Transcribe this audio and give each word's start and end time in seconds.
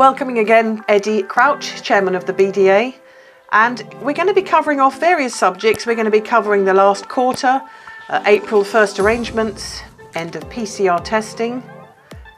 Welcoming 0.00 0.38
again 0.38 0.82
Eddie 0.88 1.22
Crouch, 1.22 1.82
Chairman 1.82 2.14
of 2.14 2.24
the 2.24 2.32
BDA. 2.32 2.94
And 3.52 3.82
we're 4.00 4.14
going 4.14 4.28
to 4.28 4.32
be 4.32 4.40
covering 4.40 4.80
off 4.80 4.98
various 4.98 5.36
subjects. 5.36 5.84
We're 5.84 5.94
going 5.94 6.06
to 6.06 6.10
be 6.10 6.22
covering 6.22 6.64
the 6.64 6.72
last 6.72 7.06
quarter, 7.10 7.60
uh, 8.08 8.22
April 8.24 8.64
1st 8.64 8.98
arrangements, 8.98 9.82
end 10.14 10.36
of 10.36 10.48
PCR 10.48 11.04
testing, 11.04 11.62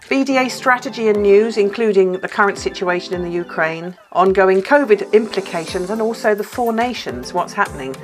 BDA 0.09 0.51
strategy 0.51 1.07
and 1.07 1.23
news, 1.23 1.57
including 1.57 2.15
the 2.15 2.27
current 2.27 2.59
situation 2.59 3.15
in 3.15 3.23
the 3.23 3.31
Ukraine, 3.31 3.97
ongoing 4.11 4.61
COVID 4.61 5.13
implications, 5.13 5.89
and 5.89 6.03
also 6.03 6.35
the 6.35 6.43
four 6.43 6.73
nations, 6.73 7.33
what's 7.33 7.53
happening. 7.53 7.95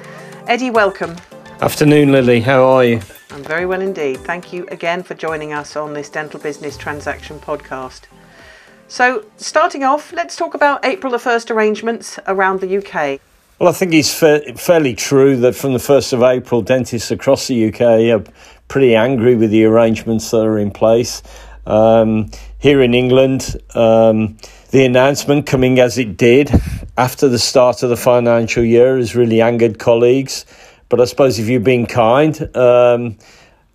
Eddie, 0.47 0.71
welcome. 0.71 1.17
Afternoon, 1.61 2.13
Lily. 2.13 2.39
How 2.43 2.63
are 2.63 2.85
you? 2.85 3.01
I'm 3.33 3.43
very 3.43 3.67
well 3.67 3.83
indeed. 3.83 4.19
Thank 4.19 4.53
you 4.53 4.69
again 4.69 5.03
for 5.03 5.15
joining 5.15 5.53
us 5.53 5.75
on 5.75 5.95
this 5.95 6.09
Dental 6.09 6.39
Business 6.39 6.77
Transaction 6.77 7.41
podcast. 7.41 8.03
So, 8.91 9.27
starting 9.37 9.85
off, 9.85 10.15
let's 10.15 10.35
talk 10.35 10.55
about 10.55 10.83
April 10.83 11.13
the 11.13 11.19
1st 11.19 11.51
arrangements 11.51 12.19
around 12.27 12.63
the 12.63 12.79
UK. 12.79 13.21
Well, 13.59 13.69
I 13.69 13.73
think 13.73 13.93
it's 13.93 14.19
fa- 14.19 14.55
fairly 14.57 14.95
true 14.95 15.37
that 15.37 15.55
from 15.55 15.75
the 15.75 15.79
1st 15.79 16.15
of 16.15 16.23
April, 16.23 16.63
dentists 16.63 17.11
across 17.11 17.49
the 17.49 17.69
UK 17.69 17.81
are 18.11 18.25
pretty 18.67 18.97
angry 18.97 19.37
with 19.37 19.51
the 19.51 19.67
arrangements 19.67 20.31
that 20.31 20.39
are 20.39 20.59
in 20.59 20.71
place. 20.71 21.23
Um, 21.67 22.31
here 22.59 22.81
in 22.81 22.95
England, 22.95 23.57
um, 23.75 24.39
the 24.71 24.87
announcement 24.87 25.45
coming 25.45 25.79
as 25.79 25.99
it 25.99 26.17
did 26.17 26.51
after 26.97 27.29
the 27.29 27.39
start 27.39 27.83
of 27.83 27.91
the 27.91 27.97
financial 27.97 28.65
year 28.65 28.97
has 28.97 29.15
really 29.15 29.43
angered 29.43 29.79
colleagues. 29.79 30.47
But 30.89 31.03
I 31.03 31.05
suppose 31.05 31.39
if 31.39 31.47
you've 31.47 31.63
been 31.63 31.85
kind, 31.85 32.57
um, 32.57 33.19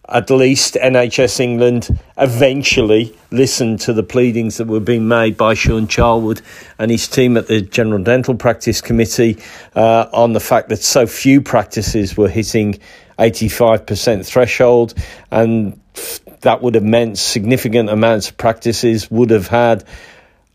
at 0.10 0.30
least 0.30 0.76
NHS 0.76 1.40
England 1.40 2.00
eventually 2.18 3.16
listened 3.32 3.80
to 3.82 3.94
the 3.94 4.04
pleadings 4.04 4.58
that 4.58 4.68
were 4.68 4.80
being 4.80 5.08
made 5.08 5.38
by 5.38 5.54
Shawn 5.54 5.88
Charlwood 5.88 6.42
and 6.78 6.92
his 6.92 7.08
team 7.08 7.38
at 7.38 7.48
the 7.48 7.62
General 7.62 8.04
Dental 8.04 8.36
Practice 8.36 8.82
Committee 8.82 9.38
uh, 9.76 10.08
on 10.12 10.34
the 10.34 10.40
fact 10.40 10.70
that 10.70 10.84
so 10.84 11.08
few 11.08 11.42
practices 11.42 12.18
were 12.18 12.28
hitting 12.28 12.80
85% 13.18 14.26
threshold 14.26 14.94
and 15.32 15.80
that 16.42 16.62
would 16.62 16.76
have 16.76 16.84
meant 16.84 17.18
significant 17.18 17.90
amounts 17.90 18.30
of 18.30 18.38
practices 18.38 19.10
would 19.10 19.30
have 19.30 19.48
had 19.48 19.86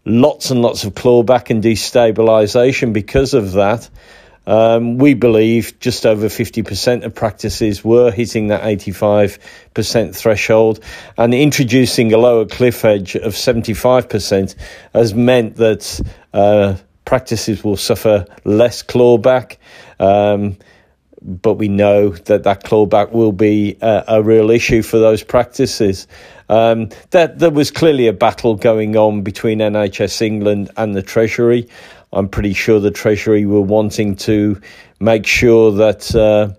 lots 0.04 0.50
and 0.50 0.62
lots 0.62 0.84
of 0.84 0.94
clawback 0.94 1.50
and 1.50 1.62
destabilisation 1.62 2.92
because 2.92 3.34
of 3.34 3.52
that. 3.52 3.88
Um, 4.48 4.96
we 4.96 5.12
believe 5.12 5.78
just 5.78 6.06
over 6.06 6.28
50% 6.28 7.04
of 7.04 7.14
practices 7.14 7.84
were 7.84 8.10
hitting 8.10 8.46
that 8.46 8.62
85% 8.62 10.16
threshold, 10.16 10.80
and 11.18 11.34
introducing 11.34 12.14
a 12.14 12.16
lower 12.18 12.46
cliff 12.46 12.82
edge 12.82 13.14
of 13.14 13.34
75% 13.34 14.54
has 14.94 15.12
meant 15.12 15.56
that 15.56 16.00
uh, 16.32 16.76
practices 17.04 17.62
will 17.62 17.76
suffer 17.76 18.24
less 18.46 18.82
clawback. 18.82 19.58
Um, 20.00 20.56
but 21.20 21.54
we 21.54 21.68
know 21.68 22.10
that 22.10 22.44
that 22.44 22.64
clawback 22.64 23.12
will 23.12 23.32
be 23.32 23.76
a, 23.82 24.04
a 24.08 24.22
real 24.22 24.50
issue 24.50 24.80
for 24.80 24.98
those 24.98 25.22
practices. 25.22 26.06
Um, 26.48 26.88
that 27.10 27.38
there 27.38 27.50
was 27.50 27.70
clearly 27.70 28.06
a 28.06 28.12
battle 28.14 28.54
going 28.54 28.96
on 28.96 29.22
between 29.22 29.58
NHS 29.58 30.22
England 30.22 30.70
and 30.78 30.94
the 30.94 31.02
Treasury. 31.02 31.68
I'm 32.12 32.28
pretty 32.28 32.54
sure 32.54 32.80
the 32.80 32.90
Treasury 32.90 33.44
were 33.44 33.60
wanting 33.60 34.16
to 34.16 34.60
make 35.00 35.26
sure 35.26 35.72
that 35.72 36.14
uh, 36.14 36.54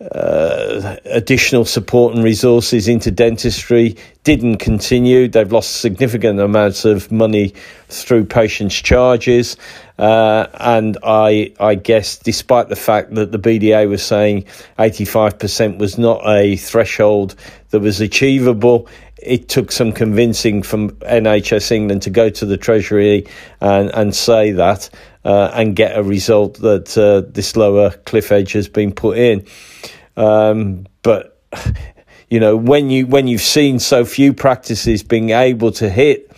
uh, 0.00 0.96
additional 1.06 1.64
support 1.64 2.14
and 2.14 2.22
resources 2.22 2.86
into 2.86 3.10
dentistry 3.10 3.96
didn't 4.22 4.58
continue. 4.58 5.26
They've 5.26 5.50
lost 5.50 5.80
significant 5.80 6.38
amounts 6.38 6.84
of 6.84 7.10
money 7.10 7.54
through 7.88 8.26
patients' 8.26 8.76
charges. 8.76 9.56
Uh, 9.98 10.46
and 10.54 10.96
I, 11.02 11.52
I 11.58 11.74
guess, 11.74 12.16
despite 12.16 12.68
the 12.68 12.76
fact 12.76 13.14
that 13.16 13.32
the 13.32 13.38
BDA 13.38 13.88
was 13.88 14.02
saying 14.04 14.44
85% 14.78 15.78
was 15.78 15.98
not 15.98 16.20
a 16.24 16.56
threshold 16.56 17.34
that 17.70 17.80
was 17.80 18.00
achievable, 18.00 18.88
it 19.22 19.48
took 19.48 19.72
some 19.72 19.92
convincing 19.92 20.62
from 20.62 20.90
NHS 20.90 21.72
England 21.72 22.02
to 22.02 22.10
go 22.10 22.30
to 22.30 22.46
the 22.46 22.56
Treasury 22.56 23.26
and, 23.60 23.90
and 23.94 24.14
say 24.14 24.52
that 24.52 24.90
uh, 25.24 25.50
and 25.54 25.74
get 25.74 25.96
a 25.96 26.02
result 26.02 26.60
that 26.60 26.96
uh, 26.96 27.28
this 27.30 27.56
lower 27.56 27.90
cliff 27.90 28.32
edge 28.32 28.52
has 28.52 28.68
been 28.68 28.92
put 28.92 29.18
in. 29.18 29.46
Um, 30.16 30.86
but 31.02 31.40
you 32.30 32.40
know 32.40 32.56
when 32.56 32.90
you 32.90 33.06
when 33.06 33.26
you've 33.26 33.40
seen 33.40 33.78
so 33.78 34.04
few 34.04 34.32
practices 34.32 35.02
being 35.02 35.30
able 35.30 35.72
to 35.72 35.88
hit 35.88 36.30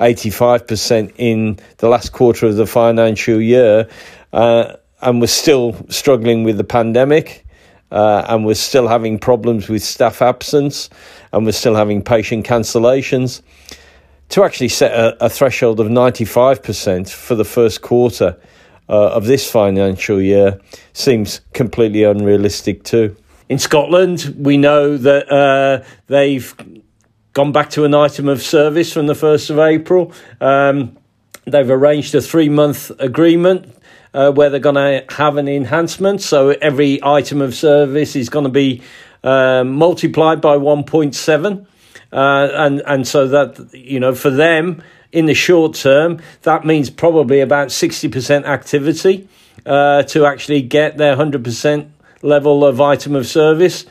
85% 0.00 1.14
in 1.16 1.58
the 1.78 1.88
last 1.88 2.12
quarter 2.12 2.46
of 2.46 2.56
the 2.56 2.66
financial 2.66 3.40
year, 3.40 3.88
uh, 4.32 4.76
and 5.00 5.20
we're 5.20 5.26
still 5.26 5.74
struggling 5.88 6.44
with 6.44 6.58
the 6.58 6.64
pandemic 6.64 7.45
uh, 7.90 8.24
and 8.28 8.44
we're 8.44 8.54
still 8.54 8.88
having 8.88 9.18
problems 9.18 9.68
with 9.68 9.82
staff 9.82 10.22
absence, 10.22 10.90
and 11.32 11.44
we're 11.44 11.52
still 11.52 11.74
having 11.74 12.02
patient 12.02 12.46
cancellations. 12.46 13.42
To 14.30 14.42
actually 14.42 14.68
set 14.68 14.92
a, 14.92 15.26
a 15.26 15.28
threshold 15.28 15.78
of 15.78 15.86
95% 15.86 17.08
for 17.08 17.36
the 17.36 17.44
first 17.44 17.82
quarter 17.82 18.36
uh, 18.88 19.08
of 19.08 19.26
this 19.26 19.48
financial 19.48 20.20
year 20.20 20.60
seems 20.92 21.40
completely 21.52 22.02
unrealistic 22.02 22.82
too. 22.82 23.16
In 23.48 23.58
Scotland, 23.58 24.34
we 24.38 24.56
know 24.56 24.96
that 24.96 25.30
uh, 25.30 25.84
they've 26.08 26.54
gone 27.32 27.52
back 27.52 27.70
to 27.70 27.84
an 27.84 27.94
item 27.94 28.28
of 28.28 28.42
service 28.42 28.92
from 28.92 29.06
the 29.06 29.12
1st 29.12 29.50
of 29.50 29.58
April. 29.60 30.12
Um, 30.40 30.96
they've 31.44 31.70
arranged 31.70 32.14
a 32.14 32.20
three 32.20 32.48
month 32.48 32.90
agreement 32.98 33.72
uh, 34.16 34.32
where 34.32 34.48
they're 34.48 34.58
going 34.58 34.74
to 34.74 35.04
have 35.14 35.36
an 35.36 35.46
enhancement. 35.46 36.22
So 36.22 36.48
every 36.48 37.04
item 37.04 37.42
of 37.42 37.54
service 37.54 38.16
is 38.16 38.30
going 38.30 38.44
to 38.44 38.50
be 38.50 38.82
uh, 39.22 39.62
multiplied 39.62 40.40
by 40.40 40.56
1.7. 40.56 41.66
Uh, 42.12 42.48
and, 42.52 42.82
and 42.86 43.06
so 43.06 43.28
that, 43.28 43.74
you 43.74 44.00
know, 44.00 44.14
for 44.14 44.30
them 44.30 44.82
in 45.12 45.26
the 45.26 45.34
short 45.34 45.74
term, 45.74 46.20
that 46.42 46.64
means 46.64 46.88
probably 46.88 47.40
about 47.40 47.68
60% 47.68 48.44
activity 48.44 49.28
uh, 49.66 50.02
to 50.04 50.24
actually 50.24 50.62
get 50.62 50.96
their 50.96 51.14
100% 51.14 51.90
level 52.22 52.64
of 52.64 52.80
item 52.80 53.14
of 53.14 53.26
service. 53.26 53.84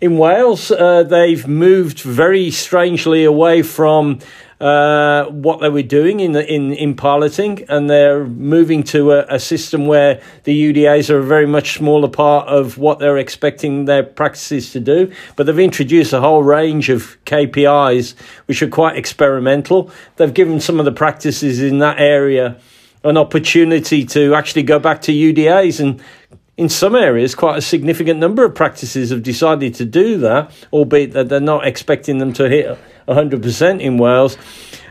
In 0.00 0.18
Wales, 0.18 0.72
uh, 0.72 1.04
they've 1.04 1.46
moved 1.46 2.00
very 2.00 2.50
strangely 2.50 3.24
away 3.24 3.62
from 3.62 4.18
uh, 4.60 5.24
what 5.30 5.60
they 5.60 5.70
were 5.70 5.82
doing 5.82 6.20
in 6.20 6.32
the, 6.32 6.46
in 6.52 6.74
in 6.74 6.94
piloting, 6.94 7.64
and 7.70 7.88
they're 7.88 8.26
moving 8.26 8.82
to 8.82 9.12
a, 9.12 9.24
a, 9.34 9.38
system 9.38 9.86
where 9.86 10.20
the 10.44 10.72
UDAs 10.72 11.08
are 11.08 11.18
a 11.18 11.22
very 11.22 11.46
much 11.46 11.78
smaller 11.78 12.08
part 12.08 12.46
of 12.46 12.76
what 12.76 12.98
they're 12.98 13.16
expecting 13.16 13.86
their 13.86 14.02
practices 14.02 14.70
to 14.72 14.80
do. 14.80 15.10
But 15.36 15.46
they've 15.46 15.58
introduced 15.58 16.12
a 16.12 16.20
whole 16.20 16.42
range 16.42 16.90
of 16.90 17.16
KPIs 17.24 18.14
which 18.46 18.62
are 18.62 18.68
quite 18.68 18.98
experimental. 18.98 19.90
They've 20.16 20.34
given 20.34 20.60
some 20.60 20.78
of 20.78 20.84
the 20.84 20.92
practices 20.92 21.62
in 21.62 21.78
that 21.78 21.98
area 21.98 22.60
an 23.02 23.16
opportunity 23.16 24.04
to 24.04 24.34
actually 24.34 24.62
go 24.62 24.78
back 24.78 25.00
to 25.02 25.12
UDAs 25.12 25.80
and 25.80 26.02
in 26.60 26.68
some 26.68 26.94
areas, 26.94 27.34
quite 27.34 27.56
a 27.56 27.62
significant 27.62 28.20
number 28.20 28.44
of 28.44 28.54
practices 28.54 29.08
have 29.08 29.22
decided 29.22 29.74
to 29.76 29.86
do 29.86 30.18
that, 30.18 30.52
albeit 30.74 31.12
that 31.12 31.30
they're 31.30 31.40
not 31.40 31.66
expecting 31.66 32.18
them 32.18 32.34
to 32.34 32.50
hit 32.50 32.78
100% 33.08 33.80
in 33.80 33.96
Wales. 33.96 34.36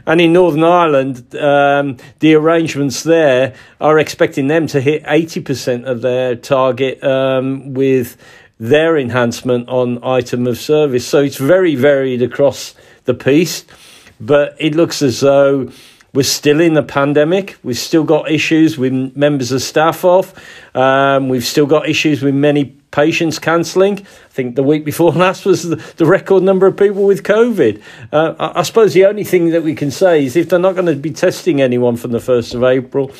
And 0.07 0.19
in 0.19 0.33
Northern 0.33 0.63
Ireland, 0.63 1.35
um, 1.35 1.97
the 2.21 2.33
arrangements 2.33 3.03
there 3.03 3.53
are 3.79 3.99
expecting 3.99 4.47
them 4.47 4.65
to 4.65 4.81
hit 4.81 5.03
80% 5.03 5.85
of 5.85 6.01
their 6.01 6.35
target 6.35 7.03
um, 7.03 7.75
with 7.75 8.17
their 8.59 8.97
enhancement 8.97 9.69
on 9.69 10.03
item 10.03 10.47
of 10.47 10.57
service. 10.57 11.07
So 11.07 11.21
it's 11.21 11.37
very 11.37 11.75
varied 11.75 12.23
across 12.23 12.73
the 13.05 13.13
piece, 13.13 13.63
but 14.19 14.55
it 14.57 14.73
looks 14.73 15.03
as 15.03 15.19
though 15.19 15.69
we're 16.13 16.23
still 16.23 16.59
in 16.59 16.73
the 16.73 16.83
pandemic. 16.83 17.57
We've 17.63 17.77
still 17.77 18.03
got 18.03 18.31
issues 18.31 18.77
with 18.77 19.15
members 19.15 19.51
of 19.51 19.61
staff 19.61 20.03
off. 20.03 20.33
Um, 20.75 21.29
we've 21.29 21.45
still 21.45 21.67
got 21.67 21.87
issues 21.87 22.23
with 22.23 22.33
many 22.33 22.65
patients 22.91 23.37
cancelling. 23.37 23.99
I 23.99 24.29
think 24.29 24.55
the 24.55 24.63
week 24.63 24.85
before 24.85 25.11
last 25.13 25.45
was 25.45 25.69
the, 25.69 26.05
record 26.05 26.41
number 26.41 26.65
of 26.65 26.77
people 26.77 27.05
with 27.05 27.23
COVID. 27.23 27.81
Uh, 28.11 28.33
I, 28.39 28.59
I, 28.59 28.63
suppose 28.63 28.93
the 28.93 29.05
only 29.05 29.23
thing 29.23 29.51
that 29.51 29.63
we 29.63 29.75
can 29.75 29.91
say 29.91 30.25
is 30.25 30.35
if 30.35 30.49
they're 30.49 30.57
not 30.57 30.73
going 30.73 30.87
to 30.87 30.95
be 30.95 31.11
testing 31.11 31.61
anyone 31.61 31.95
from 31.95 32.11
the 32.11 32.17
1st 32.17 32.55
of 32.55 32.63
April, 32.63 33.11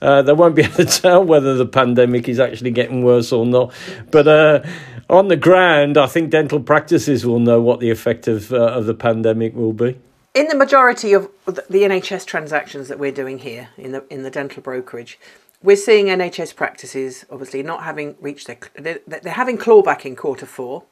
uh, 0.00 0.22
they 0.22 0.32
won't 0.32 0.54
be 0.54 0.62
able 0.64 0.76
to 0.76 0.84
tell 0.84 1.24
whether 1.24 1.56
the 1.56 1.66
pandemic 1.66 2.28
is 2.28 2.38
actually 2.38 2.70
getting 2.70 3.02
worse 3.02 3.32
or 3.32 3.44
not. 3.44 3.72
But 4.12 4.28
uh, 4.28 4.62
on 5.10 5.26
the 5.26 5.36
ground, 5.36 5.98
I 5.98 6.06
think 6.06 6.30
dental 6.30 6.60
practices 6.60 7.26
will 7.26 7.40
know 7.40 7.60
what 7.60 7.80
the 7.80 7.90
effect 7.90 8.28
of, 8.28 8.52
uh, 8.52 8.56
of 8.56 8.86
the 8.86 8.94
pandemic 8.94 9.56
will 9.56 9.72
be 9.72 9.98
in 10.36 10.48
the 10.48 10.54
majority 10.54 11.14
of 11.14 11.30
the 11.46 11.80
NHS 11.82 12.26
transactions 12.26 12.88
that 12.88 12.98
we're 12.98 13.10
doing 13.10 13.38
here 13.38 13.70
in 13.78 13.92
the 13.92 14.04
in 14.12 14.22
the 14.22 14.30
dental 14.30 14.62
brokerage, 14.62 15.18
we're 15.62 15.76
seeing 15.76 16.06
NHS 16.06 16.54
practices 16.54 17.24
obviously 17.30 17.62
not 17.62 17.82
having 17.82 18.16
reached 18.20 18.46
their 18.46 18.58
they're, 18.74 19.00
they're 19.06 19.32
having 19.32 19.56
clawback 19.56 20.04
in 20.04 20.14
quarter 20.14 20.46
four. 20.46 20.84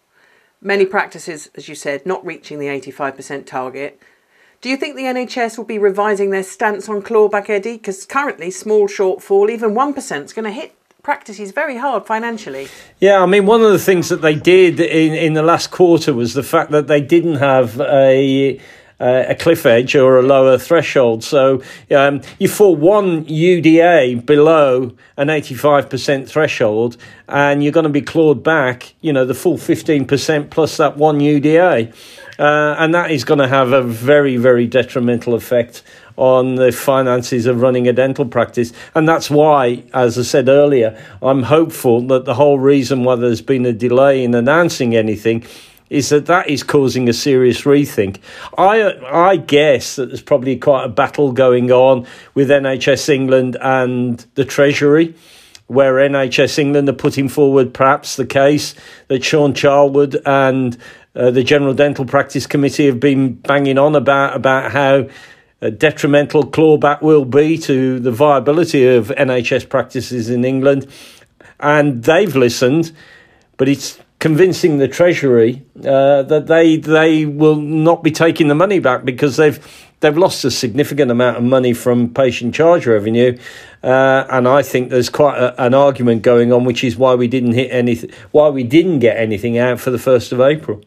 Many 0.62 0.86
practices, 0.86 1.50
as 1.56 1.68
you 1.68 1.74
said, 1.74 2.06
not 2.06 2.24
reaching 2.24 2.58
the 2.58 2.68
85% 2.68 3.44
target. 3.44 4.00
Do 4.62 4.70
you 4.70 4.78
think 4.78 4.96
the 4.96 5.02
NHS 5.02 5.58
will 5.58 5.66
be 5.66 5.76
revising 5.76 6.30
their 6.30 6.42
stance 6.42 6.88
on 6.88 7.02
clawback, 7.02 7.50
Eddie? 7.50 7.76
Because 7.76 8.06
currently, 8.06 8.50
small 8.50 8.88
shortfall, 8.88 9.50
even 9.50 9.74
1%, 9.74 10.24
is 10.24 10.32
going 10.32 10.46
to 10.46 10.50
hit 10.50 10.74
practices 11.02 11.50
very 11.50 11.76
hard 11.76 12.06
financially. 12.06 12.68
Yeah, 12.98 13.22
I 13.22 13.26
mean, 13.26 13.44
one 13.44 13.60
of 13.60 13.72
the 13.72 13.78
things 13.78 14.08
that 14.08 14.22
they 14.22 14.34
did 14.34 14.80
in, 14.80 15.12
in 15.12 15.34
the 15.34 15.42
last 15.42 15.70
quarter 15.70 16.14
was 16.14 16.32
the 16.32 16.42
fact 16.42 16.70
that 16.70 16.86
they 16.86 17.02
didn't 17.02 17.36
have 17.36 17.78
a 17.78 18.58
uh, 19.00 19.24
a 19.28 19.34
cliff 19.34 19.66
edge 19.66 19.94
or 19.96 20.18
a 20.18 20.22
lower 20.22 20.58
threshold. 20.58 21.24
So 21.24 21.62
um, 21.90 22.22
you 22.38 22.48
fall 22.48 22.76
one 22.76 23.24
UDA 23.26 24.24
below 24.24 24.92
an 25.16 25.28
85% 25.28 26.28
threshold, 26.28 26.96
and 27.28 27.62
you're 27.62 27.72
going 27.72 27.84
to 27.84 27.90
be 27.90 28.02
clawed 28.02 28.42
back, 28.42 28.94
you 29.00 29.12
know, 29.12 29.24
the 29.24 29.34
full 29.34 29.56
15% 29.56 30.50
plus 30.50 30.76
that 30.76 30.96
one 30.96 31.18
UDA. 31.18 31.94
Uh, 32.38 32.74
and 32.78 32.92
that 32.94 33.10
is 33.12 33.24
going 33.24 33.38
to 33.38 33.46
have 33.46 33.72
a 33.72 33.82
very, 33.82 34.36
very 34.36 34.66
detrimental 34.66 35.34
effect 35.34 35.82
on 36.16 36.54
the 36.56 36.72
finances 36.72 37.46
of 37.46 37.60
running 37.60 37.88
a 37.88 37.92
dental 37.92 38.24
practice. 38.24 38.72
And 38.94 39.08
that's 39.08 39.30
why, 39.30 39.84
as 39.92 40.18
I 40.18 40.22
said 40.22 40.48
earlier, 40.48 41.00
I'm 41.22 41.44
hopeful 41.44 42.00
that 42.08 42.24
the 42.24 42.34
whole 42.34 42.58
reason 42.58 43.04
why 43.04 43.16
there's 43.16 43.40
been 43.40 43.66
a 43.66 43.72
delay 43.72 44.24
in 44.24 44.34
announcing 44.34 44.94
anything 44.94 45.44
is 45.94 46.08
that 46.08 46.26
that 46.26 46.48
is 46.48 46.62
causing 46.64 47.08
a 47.08 47.12
serious 47.12 47.62
rethink. 47.62 48.18
I 48.58 48.94
I 49.06 49.36
guess 49.36 49.96
that 49.96 50.06
there's 50.06 50.22
probably 50.22 50.56
quite 50.56 50.84
a 50.84 50.88
battle 50.88 51.32
going 51.32 51.70
on 51.70 52.06
with 52.34 52.50
NHS 52.50 53.08
England 53.08 53.56
and 53.60 54.24
the 54.34 54.44
Treasury, 54.44 55.14
where 55.68 55.94
NHS 55.94 56.58
England 56.58 56.88
are 56.88 56.94
putting 56.94 57.28
forward 57.28 57.72
perhaps 57.72 58.16
the 58.16 58.26
case 58.26 58.74
that 59.08 59.24
Shawn 59.24 59.54
Charlwood 59.54 60.20
and 60.26 60.76
uh, 61.14 61.30
the 61.30 61.44
General 61.44 61.74
Dental 61.74 62.04
Practice 62.04 62.46
Committee 62.46 62.86
have 62.86 62.98
been 62.98 63.34
banging 63.34 63.78
on 63.78 63.94
about 63.94 64.34
about 64.34 64.72
how 64.72 65.06
uh, 65.62 65.70
detrimental 65.70 66.42
clawback 66.42 67.02
will 67.02 67.24
be 67.24 67.56
to 67.58 68.00
the 68.00 68.10
viability 68.10 68.86
of 68.86 69.08
NHS 69.08 69.68
practices 69.68 70.28
in 70.28 70.44
England, 70.44 70.88
and 71.60 72.02
they've 72.02 72.34
listened, 72.34 72.90
but 73.56 73.68
it's 73.68 74.00
convincing 74.24 74.78
the 74.78 74.88
Treasury 74.88 75.62
uh, 75.80 76.22
that 76.22 76.46
they 76.46 76.78
they 76.78 77.26
will 77.26 77.56
not 77.56 78.02
be 78.02 78.10
taking 78.10 78.48
the 78.48 78.54
money 78.54 78.78
back 78.78 79.04
because 79.04 79.36
they've 79.36 79.60
they've 80.00 80.16
lost 80.16 80.46
a 80.46 80.50
significant 80.50 81.10
amount 81.10 81.36
of 81.36 81.42
money 81.42 81.74
from 81.74 82.08
patient 82.08 82.54
charge 82.54 82.86
revenue, 82.86 83.36
uh, 83.82 84.24
and 84.30 84.48
I 84.48 84.62
think 84.62 84.88
there's 84.88 85.10
quite 85.10 85.36
a, 85.36 85.62
an 85.62 85.74
argument 85.74 86.22
going 86.22 86.54
on, 86.54 86.64
which 86.64 86.82
is 86.82 86.96
why 86.96 87.14
we 87.14 87.28
didn't 87.28 87.52
hit 87.52 87.70
anything, 87.70 88.10
why 88.30 88.48
we 88.48 88.64
didn't 88.64 89.00
get 89.00 89.18
anything 89.18 89.58
out 89.58 89.78
for 89.78 89.90
the 89.90 89.98
first 89.98 90.32
of 90.32 90.40
April. 90.40 90.80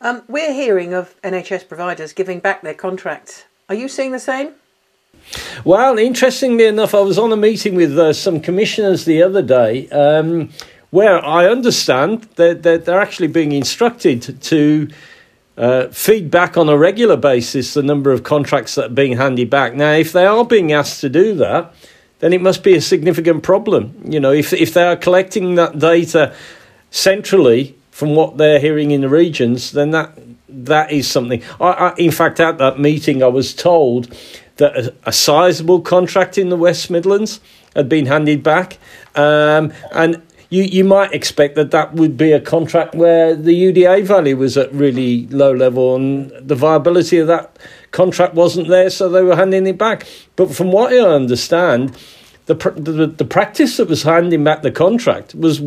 Um, 0.00 0.22
we're 0.28 0.54
hearing 0.54 0.94
of 0.94 1.14
NHS 1.20 1.68
providers 1.68 2.14
giving 2.14 2.40
back 2.40 2.62
their 2.62 2.72
contracts. 2.72 3.44
Are 3.68 3.74
you 3.74 3.86
seeing 3.86 4.12
the 4.12 4.18
same? 4.18 4.54
Well, 5.62 5.98
interestingly 5.98 6.64
enough, 6.64 6.94
I 6.94 7.00
was 7.00 7.18
on 7.18 7.30
a 7.32 7.36
meeting 7.36 7.74
with 7.74 7.98
uh, 7.98 8.14
some 8.14 8.40
commissioners 8.40 9.04
the 9.04 9.22
other 9.22 9.42
day. 9.42 9.88
Um, 9.90 10.50
where 10.92 11.24
I 11.24 11.46
understand 11.46 12.28
that, 12.36 12.62
that 12.64 12.84
they're 12.84 13.00
actually 13.00 13.28
being 13.28 13.52
instructed 13.52 14.42
to 14.42 14.88
uh, 15.56 15.88
feed 15.88 16.30
back 16.30 16.58
on 16.58 16.68
a 16.68 16.76
regular 16.76 17.16
basis 17.16 17.72
the 17.72 17.82
number 17.82 18.12
of 18.12 18.24
contracts 18.24 18.74
that 18.74 18.84
are 18.90 18.94
being 18.94 19.16
handed 19.16 19.48
back. 19.48 19.74
Now, 19.74 19.92
if 19.92 20.12
they 20.12 20.26
are 20.26 20.44
being 20.44 20.70
asked 20.70 21.00
to 21.00 21.08
do 21.08 21.34
that, 21.36 21.74
then 22.18 22.34
it 22.34 22.42
must 22.42 22.62
be 22.62 22.74
a 22.74 22.80
significant 22.82 23.42
problem. 23.42 23.94
You 24.04 24.20
know, 24.20 24.32
if, 24.32 24.52
if 24.52 24.74
they 24.74 24.82
are 24.82 24.96
collecting 24.96 25.54
that 25.54 25.78
data 25.78 26.34
centrally 26.90 27.74
from 27.90 28.14
what 28.14 28.36
they're 28.36 28.60
hearing 28.60 28.90
in 28.90 29.00
the 29.00 29.08
regions, 29.08 29.72
then 29.72 29.92
that 29.92 30.12
that 30.48 30.92
is 30.92 31.10
something. 31.10 31.42
I, 31.58 31.68
I, 31.68 31.94
in 31.96 32.10
fact, 32.10 32.38
at 32.38 32.58
that 32.58 32.78
meeting, 32.78 33.22
I 33.22 33.28
was 33.28 33.54
told 33.54 34.14
that 34.56 34.76
a, 34.76 34.94
a 35.06 35.12
sizable 35.12 35.80
contract 35.80 36.36
in 36.36 36.50
the 36.50 36.56
West 36.56 36.90
Midlands 36.90 37.40
had 37.74 37.88
been 37.88 38.04
handed 38.04 38.42
back, 38.42 38.76
um, 39.14 39.72
and 39.92 40.22
you, 40.52 40.64
you 40.64 40.84
might 40.84 41.14
expect 41.14 41.54
that 41.54 41.70
that 41.70 41.94
would 41.94 42.18
be 42.18 42.32
a 42.32 42.40
contract 42.40 42.94
where 42.94 43.34
the 43.34 43.54
UDA 43.54 44.04
value 44.04 44.36
was 44.36 44.58
at 44.58 44.70
really 44.70 45.26
low 45.28 45.50
level 45.50 45.96
and 45.96 46.30
the 46.46 46.54
viability 46.54 47.16
of 47.16 47.26
that 47.28 47.58
contract 47.90 48.34
wasn't 48.34 48.68
there, 48.68 48.90
so 48.90 49.08
they 49.08 49.22
were 49.22 49.34
handing 49.34 49.66
it 49.66 49.78
back. 49.78 50.06
But 50.36 50.54
from 50.54 50.70
what 50.70 50.92
I 50.92 50.98
understand, 50.98 51.96
the, 52.44 52.54
the, 52.54 53.06
the 53.06 53.24
practice 53.24 53.78
that 53.78 53.88
was 53.88 54.02
handing 54.02 54.44
back 54.44 54.60
the 54.60 54.70
contract 54.70 55.34
was 55.34 55.62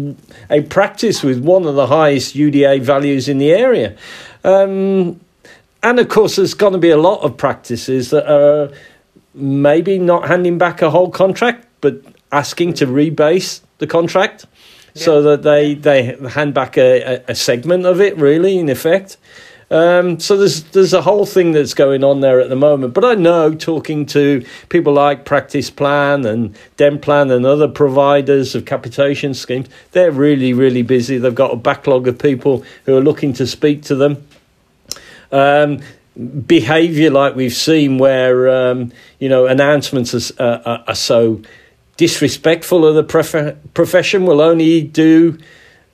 a 0.51 0.61
practice 0.61 1.23
with 1.23 1.43
one 1.43 1.65
of 1.65 1.73
the 1.73 1.87
highest 1.87 2.35
UDA 2.35 2.81
values 2.81 3.27
in 3.27 3.39
the 3.39 3.53
area. 3.53 3.97
Um, 4.43 5.19
and 5.81 5.99
of 5.99 6.09
course, 6.09 6.35
there's 6.35 6.53
going 6.53 6.73
to 6.73 6.79
be 6.79 6.91
a 6.91 6.97
lot 6.97 7.21
of 7.21 7.37
practices 7.37 8.11
that 8.11 8.31
are 8.31 8.71
maybe 9.33 9.97
not 9.97 10.27
handing 10.27 10.59
back 10.59 10.83
a 10.83 10.91
whole 10.91 11.09
contract, 11.09 11.65
but 11.81 12.03
asking 12.31 12.75
to 12.75 12.85
rebase 12.85 13.61
the 13.77 13.87
contract 13.87 14.45
so 14.95 15.21
that 15.21 15.43
they 15.43 15.75
they 15.75 16.15
hand 16.29 16.53
back 16.53 16.77
a, 16.77 17.23
a, 17.27 17.35
segment 17.35 17.85
of 17.85 17.99
it, 17.99 18.17
really, 18.17 18.57
in 18.57 18.69
effect. 18.69 19.17
Um, 19.69 20.19
so 20.19 20.37
there's 20.37 20.63
there's 20.63 20.93
a 20.93 21.01
whole 21.01 21.25
thing 21.25 21.51
that's 21.51 21.73
going 21.73 22.03
on 22.03 22.21
there 22.21 22.39
at 22.39 22.49
the 22.49 22.55
moment. 22.55 22.93
But 22.93 23.03
I 23.03 23.15
know 23.15 23.53
talking 23.53 24.05
to 24.07 24.45
people 24.69 24.93
like 24.93 25.25
Practice 25.25 25.69
Plan 25.69 26.25
and 26.25 26.55
Denplan 26.77 27.31
and 27.31 27.45
other 27.45 27.67
providers 27.67 28.55
of 28.55 28.65
capitation 28.65 29.33
schemes, 29.33 29.67
they're 29.91 30.11
really 30.11 30.53
really 30.53 30.83
busy. 30.83 31.17
They've 31.17 31.35
got 31.35 31.53
a 31.53 31.57
backlog 31.57 32.07
of 32.07 32.17
people 32.17 32.63
who 32.85 32.95
are 32.95 33.01
looking 33.01 33.33
to 33.33 33.45
speak 33.45 33.83
to 33.83 33.95
them. 33.95 34.25
Um, 35.31 35.81
behavior 36.47 37.09
like 37.09 37.35
we've 37.35 37.53
seen 37.53 37.97
where 37.97 38.47
um, 38.49 38.93
you 39.19 39.27
know 39.27 39.47
announcements 39.47 40.31
are, 40.39 40.61
uh, 40.65 40.83
are 40.87 40.95
so 40.95 41.41
disrespectful 41.97 42.85
of 42.85 42.95
the 42.95 43.03
prof- 43.03 43.57
profession 43.73 44.25
will 44.25 44.41
only 44.41 44.81
do 44.81 45.37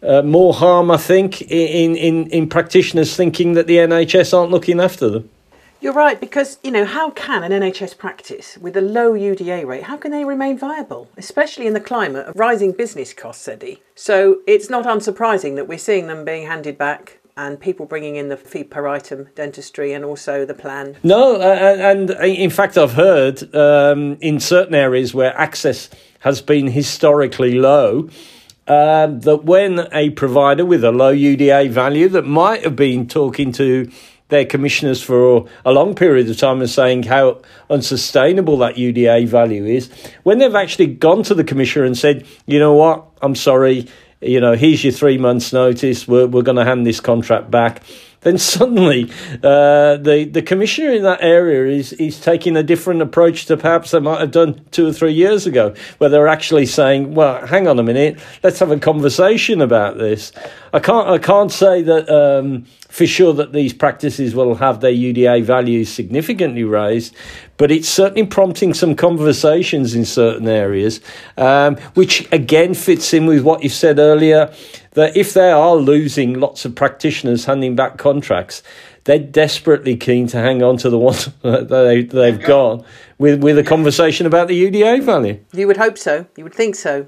uh, 0.04 0.22
more 0.22 0.54
harm, 0.54 0.90
I 0.90 0.98
think, 0.98 1.42
in, 1.44 1.96
in, 1.96 2.28
in 2.28 2.50
practitioners 2.50 3.16
thinking 3.16 3.54
that 3.54 3.68
the 3.68 3.78
NHS 3.78 4.38
aren't 4.38 4.52
looking 4.52 4.80
after 4.80 5.10
them. 5.10 5.30
You're 5.80 5.94
right, 5.94 6.20
because, 6.20 6.60
you 6.64 6.70
know, 6.70 6.86
how 6.86 7.10
can 7.10 7.44
an 7.44 7.52
NHS 7.52 7.98
practice 7.98 8.56
with 8.60 8.78
a 8.78 8.82
low 8.82 9.14
UDA 9.14 9.66
rate, 9.66 9.84
how 9.84 9.98
can 9.98 10.12
they 10.12 10.24
remain 10.24 10.58
viable, 10.58 11.10
especially 11.18 11.66
in 11.66 11.74
the 11.74 11.80
climate 11.80 12.28
of 12.28 12.36
rising 12.36 12.72
business 12.72 13.14
costs, 13.14 13.48
Eddie? 13.48 13.82
So 13.96 14.42
it's 14.46 14.70
not 14.70 14.86
unsurprising 14.86 15.56
that 15.56 15.68
we're 15.68 15.80
seeing 15.80 16.06
them 16.06 16.24
being 16.24 16.46
handed 16.46 16.78
back 16.78 17.18
and 17.38 17.60
people 17.60 17.86
bringing 17.86 18.16
in 18.16 18.30
the 18.30 18.38
fee 18.38 18.64
per 18.64 18.88
item 18.88 19.30
dentistry 19.36 19.94
and 19.94 20.04
also 20.04 20.46
the 20.46 20.54
plan? 20.54 20.98
No, 21.04 21.36
uh, 21.36 21.78
and 21.80 22.12
in 22.12 22.50
fact, 22.50 22.78
I've 22.78 22.94
heard 22.94 23.54
um, 23.56 24.18
in 24.22 24.40
certain 24.40 24.76
areas 24.76 25.14
where 25.14 25.38
access 25.38 25.90
has 26.20 26.42
been 26.42 26.68
historically 26.68 27.56
low. 27.56 28.10
Uh, 28.68 29.08
that 29.08 29.44
when 29.44 29.88
a 29.92 30.12
provider 30.12 30.64
with 30.64 30.84
a 30.84 30.92
low 30.92 31.14
UDA 31.14 31.70
value 31.70 32.08
that 32.08 32.26
might 32.26 32.64
have 32.64 32.76
been 32.76 33.08
talking 33.08 33.52
to 33.52 33.92
their 34.32 34.46
commissioners 34.46 35.04
for 35.04 35.46
a 35.66 35.72
long 35.72 35.94
period 35.94 36.30
of 36.30 36.38
time 36.38 36.62
and 36.62 36.70
saying 36.70 37.04
how 37.04 37.42
unsustainable 37.70 38.58
that 38.58 38.76
UDA 38.76 39.28
value 39.28 39.66
is, 39.66 39.92
when 40.24 40.40
they've 40.40 40.56
actually 40.56 40.88
gone 40.88 41.22
to 41.24 41.36
the 41.36 41.44
commissioner 41.44 41.86
and 41.86 41.98
said, 41.98 42.26
you 42.46 42.58
know 42.58 42.74
what, 42.74 43.06
I'm 43.22 43.36
sorry, 43.36 43.88
you 44.22 44.40
know, 44.40 44.54
here's 44.54 44.84
your 44.84 44.94
three 44.94 45.18
months' 45.18 45.52
notice. 45.52 46.08
We're 46.08 46.28
we're 46.28 46.44
going 46.44 46.58
to 46.58 46.66
hand 46.66 46.86
this 46.86 47.00
contract 47.00 47.50
back. 47.50 47.82
Then 48.22 48.38
suddenly, 48.38 49.12
uh, 49.44 49.98
the 49.98 50.30
the 50.32 50.44
commissioner 50.44 50.92
in 50.92 51.04
that 51.04 51.22
area 51.22 51.76
is 51.76 51.94
is 51.94 52.20
taking 52.20 52.56
a 52.56 52.62
different 52.62 53.02
approach 53.02 53.46
to 53.48 53.58
perhaps 53.58 53.92
they 53.92 54.00
might 54.00 54.20
have 54.20 54.32
done 54.32 54.64
two 54.70 54.88
or 54.88 54.94
three 54.94 55.14
years 55.14 55.48
ago, 55.48 55.74
where 55.98 56.10
they're 56.10 56.28
actually 56.28 56.68
saying, 56.68 57.16
"Well, 57.16 57.46
hang 57.48 57.68
on 57.68 57.80
a 57.80 57.84
minute, 57.84 58.20
let's 58.44 58.60
have 58.60 58.70
a 58.70 58.80
conversation 58.80 59.60
about 59.60 59.98
this." 59.98 60.32
I 60.72 60.80
can't 60.80 61.08
I 61.08 61.18
can't 61.18 61.52
say 61.52 61.82
that 61.82 62.10
um, 62.10 62.66
for 62.90 63.08
sure 63.08 63.34
that 63.34 63.54
these 63.54 63.74
practices 63.74 64.36
will 64.36 64.54
have 64.56 64.82
their 64.82 64.94
UDA 64.94 65.44
values 65.44 65.90
significantly 65.90 66.64
raised, 66.64 67.16
but 67.58 67.72
it's 67.72 67.90
certainly 67.90 68.28
prompting 68.28 68.76
some 68.76 68.96
conversations 68.96 69.96
in 69.96 70.06
certain 70.06 70.48
areas, 70.48 71.02
um, 71.38 71.76
which 71.96 72.32
again 72.32 72.76
fits 72.76 73.16
in 73.16 73.26
with 73.26 73.42
what 73.42 73.64
you 73.64 73.70
said 73.70 73.98
earlier 73.98 74.54
that 74.92 75.16
if 75.16 75.34
they 75.34 75.52
are 75.52 75.76
losing 75.76 76.40
lots 76.40 76.66
of 76.66 76.76
practitioners 76.76 77.46
handing 77.46 77.76
back 77.76 77.98
contracts, 77.98 78.62
they're 79.06 79.20
desperately 79.20 79.96
keen 79.96 80.28
to 80.28 80.38
hang 80.38 80.62
on 80.62 80.78
to 80.78 80.90
the 80.90 81.00
ones 81.00 81.26
that 81.42 81.70
they, 81.70 82.04
they've 82.04 82.42
got 82.42 82.86
with, 83.18 83.42
with 83.44 83.58
a 83.58 83.64
conversation 83.64 84.26
about 84.26 84.48
the 84.48 84.72
UDA 84.72 85.04
value. 85.04 85.40
You 85.54 85.68
would 85.68 85.78
hope 85.78 85.98
so. 85.98 86.28
You 86.36 86.44
would 86.44 86.54
think 86.54 86.76
so. 86.76 87.08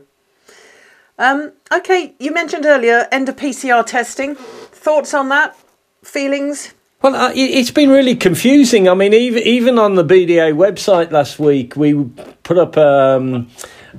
Um, 1.19 1.53
okay, 1.71 2.15
you 2.19 2.33
mentioned 2.33 2.65
earlier 2.65 3.07
end 3.11 3.29
of 3.29 3.35
PCR 3.35 3.85
testing. 3.85 4.35
Thoughts 4.35 5.13
on 5.13 5.29
that? 5.29 5.55
feelings? 6.03 6.73
Well, 7.01 7.31
it, 7.35 7.55
has 7.55 7.71
been 7.71 7.89
really 7.89 8.15
confusing. 8.15 8.87
I 8.87 8.93
mean, 8.93 9.13
even 9.13 9.43
even 9.43 9.79
on 9.79 9.95
the 9.95 10.05
BDA 10.05 10.53
website 10.53 11.11
last 11.11 11.37
week, 11.37 11.75
we 11.75 12.05
put 12.43 12.57
up 12.57 12.77
um, 12.77 13.49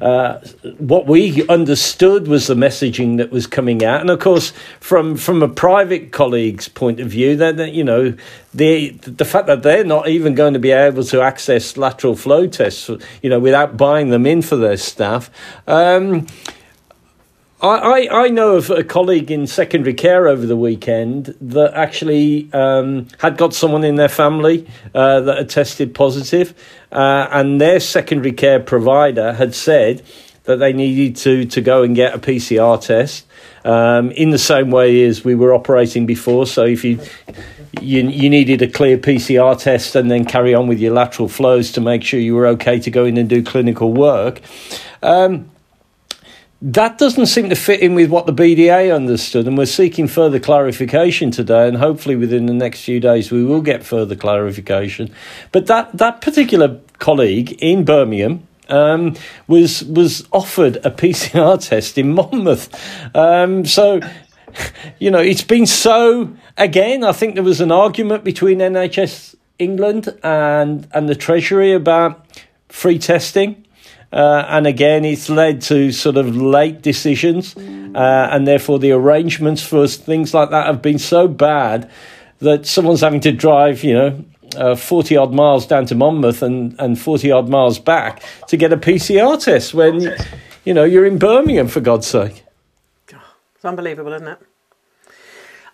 uh, 0.01 0.41
what 0.79 1.07
we 1.07 1.47
understood 1.49 2.27
was 2.27 2.47
the 2.47 2.55
messaging 2.55 3.19
that 3.19 3.31
was 3.31 3.47
coming 3.47 3.85
out, 3.85 4.01
and 4.01 4.11
of 4.11 4.19
course, 4.19 4.53
from 4.81 5.17
from 5.17 5.43
a 5.43 5.49
private 5.49 6.13
colleague's 6.13 6.69
point 6.69 7.01
of 7.01 7.09
view, 7.09 7.37
that 7.37 7.73
you 7.73 7.85
know 7.85 8.15
the 8.53 8.91
the 8.91 9.25
fact 9.25 9.47
that 9.47 9.63
they're 9.63 9.85
not 9.85 10.09
even 10.09 10.35
going 10.35 10.55
to 10.55 10.59
be 10.59 10.73
able 10.73 11.05
to 11.05 11.21
access 11.21 11.77
lateral 11.77 12.17
flow 12.17 12.47
tests, 12.47 12.91
you 13.23 13.31
know, 13.31 13.39
without 13.39 13.77
buying 13.77 14.11
them 14.11 14.27
in 14.27 14.43
for 14.43 14.57
their 14.57 14.77
staff. 14.77 15.31
Um, 15.67 16.27
I, 17.61 17.69
I, 18.09 18.25
I 18.25 18.29
know 18.29 18.57
of 18.57 18.71
a 18.71 18.85
colleague 18.85 19.31
in 19.31 19.47
secondary 19.47 19.95
care 19.95 20.29
over 20.29 20.45
the 20.45 20.57
weekend 20.57 21.35
that 21.41 21.73
actually 21.75 22.53
um, 22.53 23.07
had 23.19 23.37
got 23.37 23.55
someone 23.55 23.85
in 23.85 23.95
their 23.95 24.09
family 24.09 24.67
uh, 24.95 25.21
that 25.21 25.39
had 25.39 25.49
tested 25.49 25.95
positive, 25.95 26.55
uh, 26.93 27.29
and 27.31 27.61
their 27.61 27.81
secondary 27.81 28.33
care 28.33 28.61
provider 28.61 29.33
had 29.33 29.55
said 29.55 30.03
that 30.45 30.57
they 30.57 30.73
needed 30.73 31.17
to, 31.17 31.47
to 31.47 31.61
go 31.61 31.83
and 31.83 31.97
get 31.97 32.15
a 32.15 32.19
PCR 32.19 32.81
test 32.81 33.27
um, 33.65 34.11
in 34.11 34.31
the 34.31 34.39
same 34.39 34.71
way 34.71 35.03
as 35.05 35.25
we 35.25 35.35
were 35.35 35.55
operating 35.55 36.05
before. 36.07 36.47
So 36.47 36.65
if 36.65 36.85
you, 36.85 37.01
you 37.81 38.07
you 38.09 38.29
needed 38.29 38.61
a 38.61 38.69
clear 38.69 38.99
PCR 38.99 39.59
test 39.59 39.97
and 39.97 40.11
then 40.11 40.27
carry 40.27 40.55
on 40.55 40.67
with 40.67 40.81
your 40.81 40.93
lateral 40.93 41.29
flows 41.29 41.73
to 41.73 41.81
make 41.81 42.03
sure 42.03 42.21
you 42.21 42.35
were 42.35 42.47
okay 42.49 42.79
to 42.79 42.91
go 42.91 43.05
in 43.05 43.17
and 43.17 43.29
do 43.29 43.43
clinical 43.43 43.93
work. 43.93 44.43
Um, 45.03 45.51
that 46.65 46.97
doesn't 46.97 47.27
seem 47.27 47.51
to 47.51 47.55
fit 47.55 47.81
in 47.81 47.95
with 47.95 48.09
what 48.09 48.25
the 48.25 48.33
BDA 48.33 48.95
understood, 48.95 49.47
and 49.47 49.59
we're 49.59 49.67
seeking 49.67 50.09
further 50.09 50.41
clarification 50.41 51.31
today. 51.31 51.69
And 51.69 51.77
hopefully, 51.77 52.17
within 52.17 52.47
the 52.47 52.55
next 52.55 52.83
few 52.85 53.01
days, 53.01 53.31
we 53.31 53.45
will 53.45 53.61
get 53.61 53.85
further 53.85 54.17
clarification. 54.17 55.11
But 55.53 55.67
that 55.67 55.93
that 55.99 56.23
particular 56.23 56.81
colleague 56.99 57.53
in 57.61 57.85
Birmingham 57.85 58.49
um, 58.71 59.15
was 59.47 59.85
was 59.85 60.27
offered 60.33 60.77
a 60.77 60.91
PCR 60.91 61.63
test 61.63 61.99
in 61.99 62.15
Monmouth. 62.15 62.71
Um, 63.15 63.67
so, 63.67 64.01
you 64.99 65.11
know, 65.11 65.21
it's 65.21 65.45
been 65.45 65.67
so. 65.67 66.35
Again, 66.57 67.05
I 67.05 67.13
think 67.13 67.35
there 67.35 67.45
was 67.45 67.61
an 67.61 67.73
argument 67.73 68.25
between 68.25 68.61
NHS 68.61 69.35
England 69.59 70.19
and 70.23 70.89
and 70.95 71.11
the 71.11 71.15
Treasury 71.15 71.75
about 71.75 72.25
free 72.71 72.99
testing. 72.99 73.64
Uh, 74.15 74.47
and 74.49 74.65
again, 74.65 75.05
it's 75.05 75.29
led 75.29 75.61
to 75.61 75.91
sort 75.91 76.17
of 76.17 76.37
late 76.37 76.81
decisions, 76.83 77.57
uh, 77.57 78.29
and 78.31 78.47
therefore 78.47 78.79
the 78.79 78.93
arrangements 78.93 79.61
for 79.61 79.89
things 79.89 80.33
like 80.33 80.51
that 80.51 80.67
have 80.67 80.81
been 80.81 81.01
so 81.01 81.27
bad 81.27 81.91
that 82.39 82.65
someone's 82.65 83.01
having 83.01 83.19
to 83.19 83.33
drive, 83.33 83.83
you 83.83 83.93
know, 83.93 84.25
uh, 84.57 84.77
40 84.77 85.17
odd 85.17 85.33
miles 85.33 85.67
down 85.67 85.87
to 85.87 85.97
Monmouth 85.97 86.43
and, 86.43 86.79
and 86.79 86.97
40 86.97 87.33
odd 87.33 87.49
miles 87.49 87.81
back 87.81 88.23
to 88.47 88.57
get 88.57 88.73
a 88.73 88.77
PCR 88.77 89.43
test 89.43 89.75
when, 89.75 90.15
you 90.65 90.73
know, 90.73 90.85
you're 90.85 91.07
in 91.07 91.19
Birmingham, 91.19 91.67
for 91.67 91.81
God's 91.81 92.07
sake. 92.07 92.45
It's 93.09 93.65
unbelievable, 93.65 94.13
isn't 94.13 94.29
it? 94.29 94.39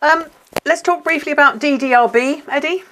Um, 0.01 0.25
let's 0.65 0.81
talk 0.81 1.05
briefly 1.05 1.33
about 1.33 1.59
DDRB, 1.59 2.45
Eddie. 2.49 2.85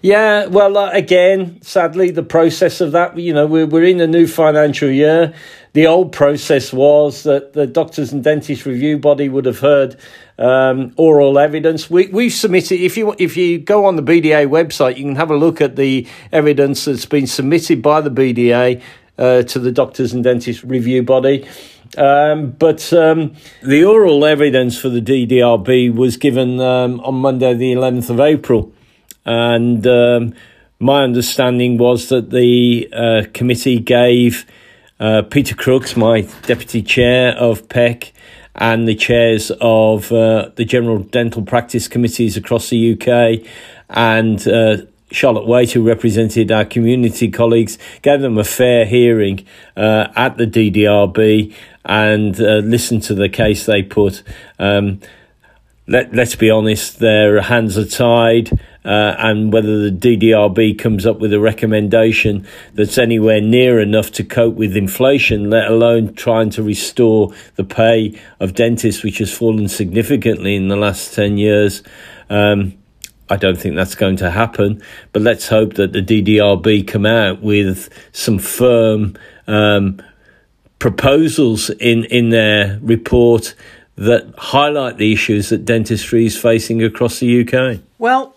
Yeah, 0.00 0.46
well, 0.46 0.76
uh, 0.76 0.90
again, 0.90 1.60
sadly, 1.62 2.10
the 2.10 2.22
process 2.22 2.80
of 2.80 2.92
that, 2.92 3.16
you 3.16 3.32
know, 3.32 3.46
we're, 3.46 3.66
we're 3.66 3.84
in 3.84 4.00
a 4.00 4.06
new 4.06 4.26
financial 4.26 4.90
year. 4.90 5.34
The 5.74 5.86
old 5.86 6.12
process 6.12 6.72
was 6.72 7.22
that 7.22 7.54
the 7.54 7.66
Doctors 7.66 8.12
and 8.12 8.22
Dentists 8.22 8.66
Review 8.66 8.98
Body 8.98 9.28
would 9.28 9.46
have 9.46 9.60
heard 9.60 9.96
um, 10.38 10.92
oral 10.96 11.38
evidence. 11.38 11.88
We, 11.88 12.08
we've 12.08 12.32
submitted, 12.32 12.80
if 12.80 12.96
you, 12.96 13.14
if 13.18 13.36
you 13.36 13.58
go 13.58 13.86
on 13.86 13.96
the 13.96 14.02
BDA 14.02 14.48
website, 14.48 14.96
you 14.96 15.04
can 15.04 15.16
have 15.16 15.30
a 15.30 15.36
look 15.36 15.60
at 15.60 15.76
the 15.76 16.06
evidence 16.30 16.84
that's 16.84 17.06
been 17.06 17.26
submitted 17.26 17.80
by 17.80 18.00
the 18.00 18.10
BDA 18.10 18.82
uh, 19.18 19.42
to 19.42 19.58
the 19.58 19.72
Doctors 19.72 20.12
and 20.12 20.24
Dentists 20.24 20.64
Review 20.64 21.02
Body. 21.02 21.46
Um, 21.96 22.52
but 22.52 22.92
um, 22.92 23.34
the 23.62 23.84
oral 23.84 24.24
evidence 24.24 24.78
for 24.78 24.88
the 24.88 25.00
DDRB 25.00 25.94
was 25.94 26.16
given 26.16 26.60
um, 26.60 27.00
on 27.00 27.14
Monday, 27.16 27.54
the 27.54 27.72
11th 27.72 28.10
of 28.10 28.20
April. 28.20 28.72
And 29.24 29.86
um, 29.86 30.34
my 30.78 31.02
understanding 31.02 31.78
was 31.78 32.08
that 32.08 32.30
the 32.30 32.88
uh, 32.92 33.22
committee 33.32 33.78
gave 33.78 34.46
uh, 34.98 35.22
Peter 35.22 35.54
Crooks, 35.54 35.96
my 35.96 36.22
deputy 36.46 36.82
chair 36.82 37.36
of 37.36 37.68
PEC, 37.68 38.12
and 38.54 38.86
the 38.86 38.94
chairs 38.94 39.50
of 39.60 40.12
uh, 40.12 40.50
the 40.56 40.64
general 40.64 40.98
dental 40.98 41.42
practice 41.42 41.88
committees 41.88 42.36
across 42.36 42.70
the 42.70 42.92
UK, 42.92 43.46
and 43.88 44.46
uh, 44.46 44.76
Charlotte 45.10 45.46
Waite, 45.46 45.72
who 45.72 45.82
represented 45.86 46.50
our 46.50 46.64
community 46.64 47.30
colleagues, 47.30 47.78
gave 48.02 48.20
them 48.20 48.38
a 48.38 48.44
fair 48.44 48.84
hearing 48.84 49.46
uh, 49.76 50.08
at 50.16 50.36
the 50.36 50.46
DDRB 50.46 51.54
and 51.84 52.40
uh, 52.40 52.56
listened 52.58 53.02
to 53.04 53.14
the 53.14 53.28
case 53.28 53.66
they 53.66 53.82
put. 53.82 54.22
Um, 54.58 55.00
let, 55.92 56.14
let's 56.14 56.34
be 56.36 56.48
honest, 56.48 57.00
their 57.00 57.42
hands 57.42 57.76
are 57.76 57.84
tied 57.84 58.50
uh, 58.82 59.14
and 59.18 59.52
whether 59.52 59.90
the 59.90 59.94
DDRB 59.94 60.78
comes 60.78 61.04
up 61.04 61.18
with 61.18 61.34
a 61.34 61.38
recommendation 61.38 62.46
that's 62.72 62.96
anywhere 62.96 63.42
near 63.42 63.78
enough 63.78 64.10
to 64.12 64.24
cope 64.24 64.54
with 64.54 64.74
inflation, 64.74 65.50
let 65.50 65.70
alone 65.70 66.14
trying 66.14 66.48
to 66.48 66.62
restore 66.62 67.34
the 67.56 67.64
pay 67.64 68.18
of 68.40 68.54
dentists, 68.54 69.02
which 69.02 69.18
has 69.18 69.36
fallen 69.36 69.68
significantly 69.68 70.56
in 70.56 70.68
the 70.68 70.76
last 70.76 71.12
10 71.12 71.36
years. 71.36 71.82
Um, 72.30 72.72
I 73.28 73.36
don't 73.36 73.58
think 73.58 73.76
that's 73.76 73.94
going 73.94 74.16
to 74.16 74.30
happen, 74.30 74.82
but 75.12 75.20
let's 75.20 75.48
hope 75.48 75.74
that 75.74 75.92
the 75.92 76.00
DDRB 76.00 76.88
come 76.88 77.04
out 77.04 77.42
with 77.42 77.90
some 78.12 78.38
firm 78.38 79.14
um, 79.46 80.00
proposals 80.78 81.68
in, 81.68 82.04
in 82.04 82.30
their 82.30 82.78
report 82.80 83.54
that 84.02 84.34
highlight 84.36 84.96
the 84.96 85.12
issues 85.12 85.48
that 85.50 85.64
dentistry 85.64 86.26
is 86.26 86.36
facing 86.36 86.82
across 86.82 87.20
the 87.20 87.40
UK. 87.40 87.80
Well, 87.98 88.34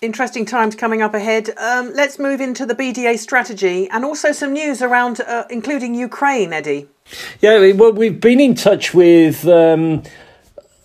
interesting 0.00 0.46
times 0.46 0.76
coming 0.76 1.02
up 1.02 1.14
ahead. 1.14 1.50
Um, 1.58 1.92
let's 1.94 2.18
move 2.18 2.40
into 2.40 2.64
the 2.64 2.74
BDA 2.74 3.18
strategy 3.18 3.88
and 3.90 4.04
also 4.04 4.30
some 4.30 4.52
news 4.52 4.82
around, 4.82 5.20
uh, 5.20 5.46
including 5.50 5.94
Ukraine, 5.94 6.52
Eddie. 6.52 6.88
Yeah, 7.40 7.72
well, 7.72 7.92
we've 7.92 8.20
been 8.20 8.40
in 8.40 8.54
touch 8.54 8.94
with 8.94 9.46
um, 9.48 10.04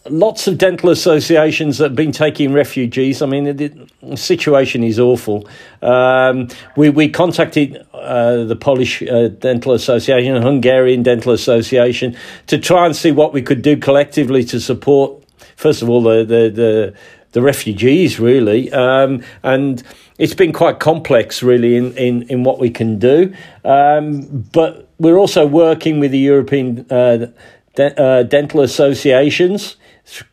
lots 0.09 0.47
of 0.47 0.57
dental 0.57 0.89
associations 0.89 1.77
that 1.77 1.85
have 1.85 1.95
been 1.95 2.11
taking 2.11 2.53
refugees. 2.53 3.21
I 3.21 3.25
mean, 3.25 3.55
the, 3.55 3.89
situation 4.15 4.83
is 4.83 4.99
awful. 4.99 5.47
Um, 5.81 6.47
we, 6.75 6.89
we 6.89 7.09
contacted 7.09 7.85
uh, 7.93 8.43
the 8.45 8.55
Polish 8.55 9.03
uh, 9.03 9.27
Dental 9.27 9.73
Association, 9.73 10.41
Hungarian 10.41 11.03
Dental 11.03 11.33
Association, 11.33 12.17
to 12.47 12.57
try 12.57 12.85
and 12.85 12.95
see 12.95 13.11
what 13.11 13.33
we 13.33 13.41
could 13.41 13.61
do 13.61 13.77
collectively 13.77 14.43
to 14.45 14.59
support, 14.59 15.23
first 15.55 15.81
of 15.81 15.89
all, 15.89 16.01
the, 16.01 16.19
the, 16.19 16.49
the 16.49 16.95
the 17.31 17.41
refugees, 17.41 18.19
really. 18.19 18.71
Um, 18.71 19.23
and 19.43 19.83
it's 20.17 20.33
been 20.33 20.51
quite 20.51 20.79
complex, 20.79 21.43
really, 21.43 21.75
in, 21.75 21.95
in, 21.95 22.23
in 22.23 22.43
what 22.43 22.59
we 22.59 22.71
can 22.71 22.97
do. 22.97 23.33
Um, 23.63 24.47
but 24.51 24.89
we're 24.97 25.17
also 25.17 25.45
working 25.45 25.99
with 25.99 26.11
the 26.11 26.17
European 26.17 26.87
uh, 26.89 27.27
de- 27.75 28.01
uh, 28.01 28.23
dental 28.23 28.61
associations 28.61 29.77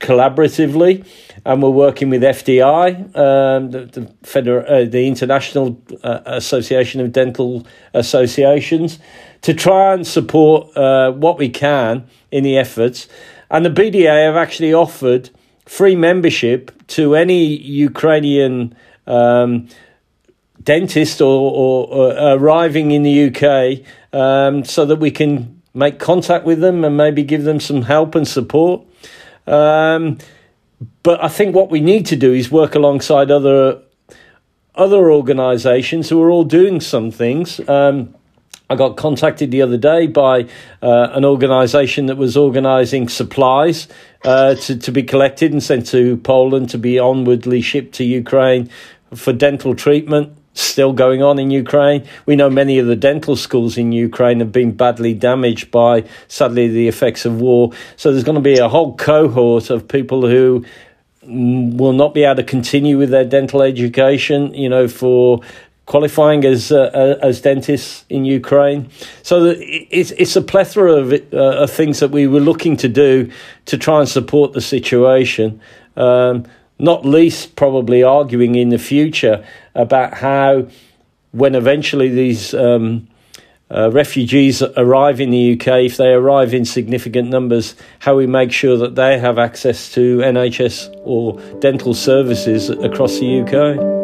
collaboratively, 0.01 1.07
and 1.45 1.63
we're 1.63 1.71
working 1.71 2.11
with 2.11 2.23
FDI, 2.23 3.17
um, 3.17 3.71
the 3.71 3.87
the, 3.87 4.67
uh, 4.67 4.85
the 4.85 5.07
International 5.07 5.81
uh, 6.03 6.21
Association 6.27 7.01
of 7.01 7.13
Dental 7.13 7.67
Associations, 7.95 8.99
to 9.43 9.55
try 9.55 9.93
and 9.93 10.07
support 10.07 10.77
uh, 10.77 11.13
what 11.13 11.39
we 11.39 11.49
can 11.49 12.07
in 12.31 12.45
the 12.45 12.57
efforts. 12.59 13.09
And 13.51 13.65
the 13.65 13.71
BDA 13.71 14.27
have 14.27 14.37
actually 14.37 14.75
offered 14.75 15.31
free 15.67 15.95
membership 15.95 16.71
to 16.89 17.15
any 17.15 17.45
Ukrainian 17.45 18.75
um, 19.07 19.69
dentist 20.63 21.21
or, 21.21 21.51
or, 21.53 21.87
or, 21.89 22.37
arriving 22.37 22.91
in 22.91 23.03
the 23.03 23.27
UK 23.29 23.85
um, 24.13 24.65
so 24.65 24.85
that 24.85 24.97
we 24.97 25.11
can 25.11 25.63
make 25.75 25.99
contact 25.99 26.45
with 26.45 26.61
them 26.61 26.85
and 26.85 26.97
maybe 26.97 27.23
give 27.23 27.45
them 27.45 27.61
some 27.61 27.83
help 27.83 28.15
and 28.15 28.27
support. 28.27 28.85
Um, 29.47 30.19
but 31.03 31.23
I 31.23 31.29
think 31.29 31.55
what 31.55 31.71
we 31.71 31.81
need 31.81 32.07
to 32.07 32.17
do 32.17 32.33
is 32.33 32.51
work 32.51 32.75
alongside 32.75 33.31
other 33.31 33.81
other 34.75 35.11
organisations 35.11 36.11
who 36.11 36.23
are 36.23 36.31
all 36.31 36.45
doing 36.45 36.81
some 36.81 37.11
things. 37.11 37.67
Um, 37.67 38.15
I 38.69 38.75
got 38.75 38.97
contacted 38.97 39.51
the 39.51 39.63
other 39.63 39.77
day 39.77 40.07
by 40.07 40.43
uh, 40.83 41.09
an 41.13 41.25
organisation 41.25 42.07
that 42.07 42.17
was 42.17 42.37
organising 42.37 43.09
supplies 43.09 43.89
uh, 44.25 44.57
to, 44.57 44.77
to 44.77 44.93
be 44.93 45.03
collected 45.03 45.53
and 45.53 45.63
sent 45.63 45.87
to 45.89 46.17
Poland 46.19 46.69
to 46.71 46.79
be 46.79 46.99
onwardly 46.99 47.63
shipped 47.63 47.95
to 47.95 48.05
Ukraine 48.05 48.69
for 49.15 49.33
dental 49.33 49.75
treatment. 49.75 50.36
Still 50.57 50.95
going 50.95 51.23
on 51.23 51.39
in 51.39 51.51
Ukraine. 51.51 52.07
We 52.25 52.35
know 52.35 52.49
many 52.49 52.79
of 52.79 52.87
the 52.87 52.97
dental 52.97 53.37
schools 53.37 53.77
in 53.77 53.93
Ukraine 53.93 54.41
have 54.41 54.53
been 54.53 54.73
badly 54.73 55.13
damaged 55.13 55.71
by, 55.71 56.05
sadly, 56.29 56.67
the 56.67 56.89
effects 56.89 57.27
of 57.27 57.43
war. 57.43 57.73
So 57.97 58.11
there's 58.11 58.25
going 58.25 58.37
to 58.37 58.41
be 58.41 58.57
a 58.57 58.67
whole 58.67 58.97
cohort 58.97 59.69
of 59.69 59.87
people 59.87 60.27
who 60.27 60.65
will 61.23 61.93
not 61.93 62.15
be 62.15 62.25
able 62.25 62.37
to 62.37 62.43
continue 62.43 62.97
with 62.97 63.11
their 63.11 63.27
dental 63.27 63.61
education, 63.61 64.55
you 64.55 64.71
know, 64.71 64.89
for 64.89 65.43
qualifying 65.85 66.43
as 66.47 66.73
uh, 66.73 66.91
uh 66.95 67.19
as 67.21 67.43
dentists 67.43 68.07
in 68.09 68.25
Ukraine. 68.25 68.89
So 69.23 69.55
it's 69.59 70.13
it's 70.13 70.37
a 70.37 70.43
plethora 70.43 70.93
of, 70.93 71.13
uh, 71.13 71.37
of 71.37 71.71
things 71.71 72.01
that 72.01 72.13
we 72.13 72.27
were 72.27 72.41
looking 72.41 72.79
to 72.79 72.89
do 72.89 73.31
to 73.67 73.77
try 73.77 74.01
and 74.01 74.09
support 74.09 74.55
the 74.55 74.63
situation. 74.63 75.61
Um, 75.99 76.47
not 76.79 77.05
least, 77.05 77.57
probably 77.57 78.03
arguing 78.03 78.55
in 78.55 78.69
the 78.69 78.79
future 78.79 79.45
about 79.75 80.15
how, 80.15 80.67
when 81.33 81.55
eventually 81.55 82.09
these 82.09 82.53
um, 82.55 83.09
uh, 83.71 83.91
refugees 83.91 84.63
arrive 84.63 85.21
in 85.21 85.31
the 85.31 85.55
UK, 85.55 85.85
if 85.85 85.97
they 85.97 86.13
arrive 86.13 86.55
in 86.55 86.65
significant 86.65 87.29
numbers, 87.31 87.75
how 88.01 88.17
we 88.17 88.27
make 88.27 88.53
sure 88.53 88.77
that 88.77 88.95
they 88.95 89.19
have 89.19 89.39
access 89.39 89.93
to 89.93 90.19
NHS 90.19 90.95
or 91.05 91.41
dental 91.61 91.95
services 91.95 92.69
across 92.71 93.19
the 93.19 93.41
UK. 93.41 93.96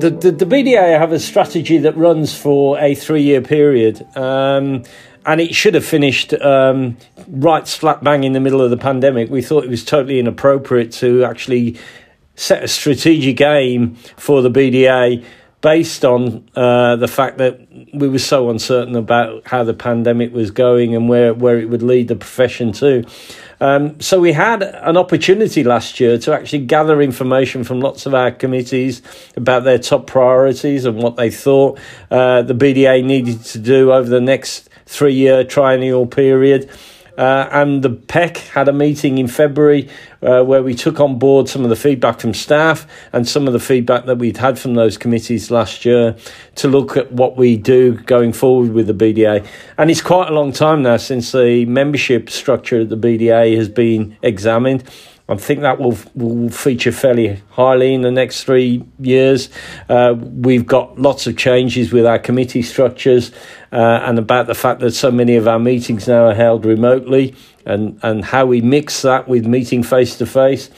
The, 0.00 0.10
the, 0.10 0.30
the, 0.32 0.46
BDA 0.46 0.98
have 0.98 1.12
a 1.12 1.20
strategy 1.20 1.76
that 1.78 1.96
runs 1.96 2.36
for 2.36 2.78
a 2.78 2.94
three 2.94 3.22
year 3.22 3.42
period. 3.42 4.06
Um, 4.16 4.84
and 5.26 5.40
it 5.40 5.54
should 5.54 5.74
have 5.74 5.84
finished 5.84 6.32
um, 6.32 6.96
right 7.28 7.68
slap 7.68 8.02
bang 8.02 8.24
in 8.24 8.32
the 8.32 8.40
middle 8.40 8.62
of 8.62 8.70
the 8.70 8.76
pandemic. 8.76 9.30
We 9.30 9.42
thought 9.42 9.64
it 9.64 9.70
was 9.70 9.84
totally 9.84 10.18
inappropriate 10.18 10.92
to 10.92 11.24
actually 11.24 11.78
set 12.34 12.64
a 12.64 12.68
strategic 12.68 13.40
aim 13.42 13.96
for 14.16 14.40
the 14.40 14.50
BDA 14.50 15.24
based 15.60 16.06
on 16.06 16.48
uh, 16.56 16.96
the 16.96 17.08
fact 17.08 17.36
that 17.36 17.60
we 17.92 18.08
were 18.08 18.18
so 18.18 18.48
uncertain 18.48 18.96
about 18.96 19.46
how 19.46 19.62
the 19.62 19.74
pandemic 19.74 20.32
was 20.32 20.50
going 20.50 20.94
and 20.94 21.08
where, 21.08 21.34
where 21.34 21.58
it 21.58 21.68
would 21.68 21.82
lead 21.82 22.08
the 22.08 22.16
profession 22.16 22.72
to. 22.72 23.04
Um, 23.60 24.00
so 24.00 24.18
we 24.18 24.32
had 24.32 24.62
an 24.62 24.96
opportunity 24.96 25.62
last 25.62 26.00
year 26.00 26.16
to 26.18 26.32
actually 26.32 26.64
gather 26.64 27.02
information 27.02 27.62
from 27.62 27.80
lots 27.80 28.06
of 28.06 28.14
our 28.14 28.30
committees 28.30 29.02
about 29.36 29.64
their 29.64 29.78
top 29.78 30.06
priorities 30.06 30.86
and 30.86 30.96
what 30.96 31.16
they 31.16 31.30
thought 31.30 31.78
uh, 32.10 32.42
the 32.42 32.54
BDA 32.54 33.04
needed 33.04 33.44
to 33.44 33.58
do 33.58 33.92
over 33.92 34.08
the 34.08 34.20
next 34.20 34.70
three 34.86 35.14
year 35.14 35.44
triennial 35.44 36.06
period. 36.06 36.70
Uh, 37.20 37.46
and 37.52 37.82
the 37.82 37.90
PEC 37.90 38.38
had 38.48 38.66
a 38.66 38.72
meeting 38.72 39.18
in 39.18 39.28
February 39.28 39.86
uh, 40.22 40.42
where 40.42 40.62
we 40.62 40.74
took 40.74 40.98
on 41.00 41.18
board 41.18 41.50
some 41.50 41.64
of 41.64 41.68
the 41.68 41.76
feedback 41.76 42.18
from 42.18 42.32
staff 42.32 42.86
and 43.12 43.28
some 43.28 43.46
of 43.46 43.52
the 43.52 43.60
feedback 43.60 44.06
that 44.06 44.16
we'd 44.16 44.38
had 44.38 44.58
from 44.58 44.72
those 44.72 44.96
committees 44.96 45.50
last 45.50 45.84
year 45.84 46.16
to 46.54 46.66
look 46.66 46.96
at 46.96 47.12
what 47.12 47.36
we 47.36 47.58
do 47.58 47.92
going 47.92 48.32
forward 48.32 48.72
with 48.72 48.86
the 48.86 48.94
BDA. 48.94 49.46
And 49.76 49.90
it's 49.90 50.00
quite 50.00 50.30
a 50.30 50.32
long 50.32 50.50
time 50.50 50.80
now 50.80 50.96
since 50.96 51.32
the 51.32 51.66
membership 51.66 52.30
structure 52.30 52.80
of 52.80 52.88
the 52.88 52.96
BDA 52.96 53.54
has 53.54 53.68
been 53.68 54.16
examined. 54.22 54.82
I 55.30 55.36
think 55.36 55.60
that 55.60 55.78
will 55.78 55.96
will 56.14 56.50
feature 56.50 56.90
fairly 56.90 57.40
highly 57.50 57.94
in 57.94 58.02
the 58.02 58.10
next 58.10 58.44
three 58.44 58.84
years. 58.98 59.48
Uh, 59.88 60.14
we've 60.18 60.66
got 60.66 60.98
lots 60.98 61.28
of 61.28 61.36
changes 61.36 61.92
with 61.92 62.04
our 62.04 62.18
committee 62.18 62.62
structures 62.62 63.30
uh, 63.72 64.00
and 64.02 64.18
about 64.18 64.48
the 64.48 64.54
fact 64.54 64.80
that 64.80 64.90
so 64.90 65.10
many 65.12 65.36
of 65.36 65.46
our 65.46 65.60
meetings 65.60 66.08
now 66.08 66.26
are 66.26 66.34
held 66.34 66.64
remotely 66.64 67.36
and, 67.64 67.98
and 68.02 68.24
how 68.24 68.44
we 68.44 68.60
mix 68.60 69.02
that 69.02 69.28
with 69.28 69.46
meeting 69.46 69.84
face 69.84 70.18
to 70.18 70.26
face. 70.26 70.68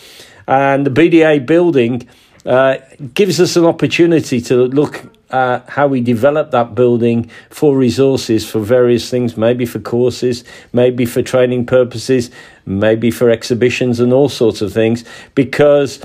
And 0.46 0.86
the 0.86 0.90
BDA 0.90 1.46
building 1.46 2.06
uh, 2.44 2.78
gives 3.14 3.40
us 3.40 3.56
an 3.56 3.64
opportunity 3.64 4.40
to 4.42 4.66
look 4.66 5.04
at 5.32 5.68
how 5.68 5.86
we 5.86 6.00
develop 6.00 6.50
that 6.50 6.74
building 6.74 7.30
for 7.50 7.76
resources 7.76 8.48
for 8.48 8.60
various 8.60 9.10
things, 9.10 9.36
maybe 9.36 9.66
for 9.66 9.80
courses, 9.80 10.44
maybe 10.72 11.06
for 11.06 11.22
training 11.22 11.66
purposes, 11.66 12.30
maybe 12.66 13.10
for 13.10 13.30
exhibitions 13.30 13.98
and 14.00 14.12
all 14.12 14.28
sorts 14.28 14.60
of 14.60 14.72
things, 14.72 15.04
because 15.34 16.00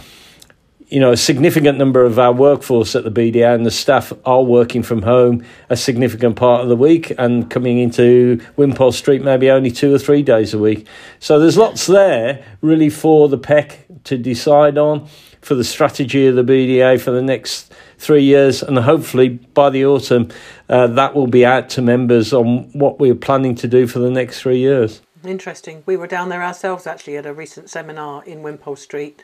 you 0.89 1.01
know, 1.01 1.11
a 1.11 1.17
significant 1.17 1.77
number 1.77 2.05
of 2.05 2.17
our 2.17 2.31
workforce 2.31 2.95
at 2.95 3.03
the 3.03 3.11
BDA 3.11 3.53
and 3.53 3.65
the 3.65 3.71
staff 3.71 4.13
are 4.25 4.41
working 4.41 4.83
from 4.83 5.01
home 5.01 5.43
a 5.69 5.75
significant 5.75 6.37
part 6.37 6.61
of 6.61 6.69
the 6.69 6.77
week 6.77 7.11
and 7.17 7.49
coming 7.49 7.79
into 7.79 8.39
Wimpole 8.55 8.93
Street 8.93 9.21
maybe 9.21 9.49
only 9.49 9.69
two 9.69 9.93
or 9.93 9.99
three 9.99 10.23
days 10.23 10.53
a 10.53 10.57
week. 10.57 10.87
So 11.19 11.39
there's 11.39 11.57
lots 11.57 11.87
there 11.87 12.45
really 12.61 12.89
for 12.89 13.27
the 13.27 13.37
PEC 13.37 14.03
to 14.05 14.17
decide 14.17 14.77
on, 14.77 15.07
for 15.41 15.55
the 15.55 15.63
strategy 15.65 16.25
of 16.27 16.35
the 16.35 16.43
BDA 16.43 17.01
for 17.01 17.11
the 17.11 17.21
next 17.21 17.73
three 17.97 18.23
years, 18.23 18.63
and 18.63 18.77
hopefully 18.77 19.29
by 19.29 19.69
the 19.69 19.85
autumn 19.85 20.29
uh, 20.69 20.87
that 20.87 21.15
will 21.15 21.27
be 21.27 21.45
out 21.45 21.69
to 21.69 21.81
members 21.81 22.33
on 22.33 22.69
what 22.73 22.99
we're 22.99 23.15
planning 23.15 23.55
to 23.55 23.67
do 23.67 23.87
for 23.87 23.99
the 23.99 24.11
next 24.11 24.41
three 24.41 24.59
years. 24.59 25.01
Interesting. 25.25 25.83
We 25.85 25.97
were 25.97 26.07
down 26.07 26.29
there 26.29 26.43
ourselves 26.43 26.85
actually 26.87 27.17
at 27.17 27.25
a 27.25 27.33
recent 27.33 27.69
seminar 27.69 28.23
in 28.23 28.43
Wimpole 28.43 28.75
Street 28.75 29.23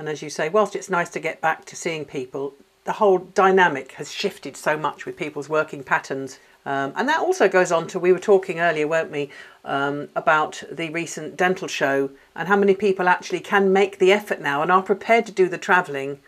and 0.00 0.08
as 0.08 0.22
you 0.22 0.30
say, 0.30 0.48
whilst 0.48 0.74
it's 0.74 0.88
nice 0.88 1.10
to 1.10 1.20
get 1.20 1.42
back 1.42 1.66
to 1.66 1.76
seeing 1.76 2.06
people, 2.06 2.54
the 2.84 2.92
whole 2.92 3.18
dynamic 3.18 3.92
has 3.92 4.10
shifted 4.10 4.56
so 4.56 4.78
much 4.78 5.04
with 5.04 5.14
people's 5.14 5.50
working 5.50 5.84
patterns. 5.84 6.38
Um, 6.64 6.94
and 6.96 7.06
that 7.06 7.20
also 7.20 7.50
goes 7.50 7.70
on 7.70 7.86
to, 7.88 7.98
we 7.98 8.10
were 8.10 8.18
talking 8.18 8.60
earlier, 8.60 8.88
weren't 8.88 9.10
we, 9.10 9.28
um, 9.62 10.08
about 10.16 10.62
the 10.72 10.88
recent 10.88 11.36
dental 11.36 11.68
show 11.68 12.08
and 12.34 12.48
how 12.48 12.56
many 12.56 12.74
people 12.74 13.10
actually 13.10 13.40
can 13.40 13.74
make 13.74 13.98
the 13.98 14.10
effort 14.10 14.40
now 14.40 14.62
and 14.62 14.72
are 14.72 14.82
prepared 14.82 15.26
to 15.26 15.32
do 15.32 15.50
the 15.50 15.58
travelling 15.58 16.18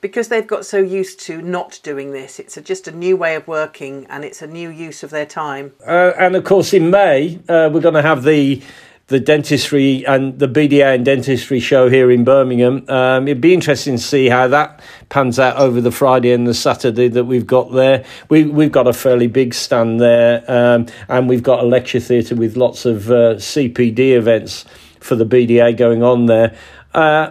because 0.00 0.28
they've 0.28 0.46
got 0.46 0.64
so 0.64 0.78
used 0.78 1.20
to 1.20 1.42
not 1.42 1.80
doing 1.82 2.12
this. 2.12 2.38
It's 2.38 2.56
a, 2.56 2.60
just 2.60 2.86
a 2.88 2.92
new 2.92 3.16
way 3.16 3.34
of 3.34 3.48
working 3.48 4.06
and 4.08 4.24
it's 4.24 4.42
a 4.42 4.46
new 4.46 4.70
use 4.70 5.02
of 5.02 5.10
their 5.10 5.26
time. 5.26 5.72
Uh, 5.86 6.12
and 6.18 6.36
of 6.36 6.44
course, 6.44 6.72
in 6.72 6.90
May, 6.90 7.40
uh, 7.48 7.70
we're 7.72 7.80
going 7.80 7.94
to 7.94 8.02
have 8.02 8.24
the 8.24 8.62
the 9.08 9.18
dentistry 9.18 10.04
and 10.06 10.38
the 10.38 10.46
BDA 10.46 10.96
and 10.96 11.04
dentistry 11.04 11.60
show 11.60 11.88
here 11.88 12.10
in 12.10 12.24
Birmingham. 12.24 12.84
Um, 12.88 13.26
it'd 13.26 13.40
be 13.40 13.54
interesting 13.54 13.96
to 13.96 14.02
see 14.02 14.28
how 14.28 14.48
that 14.48 14.80
pans 15.08 15.38
out 15.38 15.56
over 15.56 15.80
the 15.80 15.90
Friday 15.90 16.30
and 16.30 16.46
the 16.46 16.52
Saturday 16.52 17.08
that 17.08 17.24
we've 17.24 17.46
got 17.46 17.72
there. 17.72 18.04
We, 18.28 18.44
we've 18.44 18.70
got 18.70 18.86
a 18.86 18.92
fairly 18.92 19.26
big 19.26 19.54
stand 19.54 19.98
there, 19.98 20.44
um, 20.46 20.86
and 21.08 21.26
we've 21.26 21.42
got 21.42 21.60
a 21.60 21.66
lecture 21.66 22.00
theatre 22.00 22.36
with 22.36 22.58
lots 22.58 22.84
of 22.84 23.10
uh, 23.10 23.36
CPD 23.36 24.14
events 24.14 24.66
for 25.00 25.14
the 25.14 25.24
BDA 25.24 25.74
going 25.78 26.02
on 26.02 26.26
there. 26.26 26.54
Uh, 26.92 27.30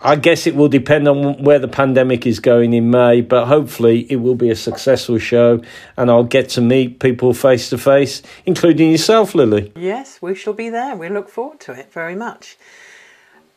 I 0.00 0.14
guess 0.14 0.46
it 0.46 0.54
will 0.54 0.68
depend 0.68 1.08
on 1.08 1.42
where 1.42 1.58
the 1.58 1.66
pandemic 1.66 2.24
is 2.24 2.38
going 2.38 2.72
in 2.72 2.90
May, 2.90 3.20
but 3.20 3.46
hopefully 3.46 4.06
it 4.10 4.16
will 4.16 4.36
be 4.36 4.48
a 4.48 4.54
successful 4.56 5.18
show 5.18 5.60
and 5.96 6.08
I'll 6.08 6.22
get 6.22 6.48
to 6.50 6.60
meet 6.60 7.00
people 7.00 7.34
face 7.34 7.68
to 7.70 7.78
face, 7.78 8.22
including 8.46 8.92
yourself, 8.92 9.34
Lily. 9.34 9.72
Yes, 9.74 10.22
we 10.22 10.36
shall 10.36 10.52
be 10.52 10.70
there. 10.70 10.94
We 10.94 11.08
look 11.08 11.28
forward 11.28 11.58
to 11.60 11.72
it 11.72 11.92
very 11.92 12.14
much. 12.14 12.56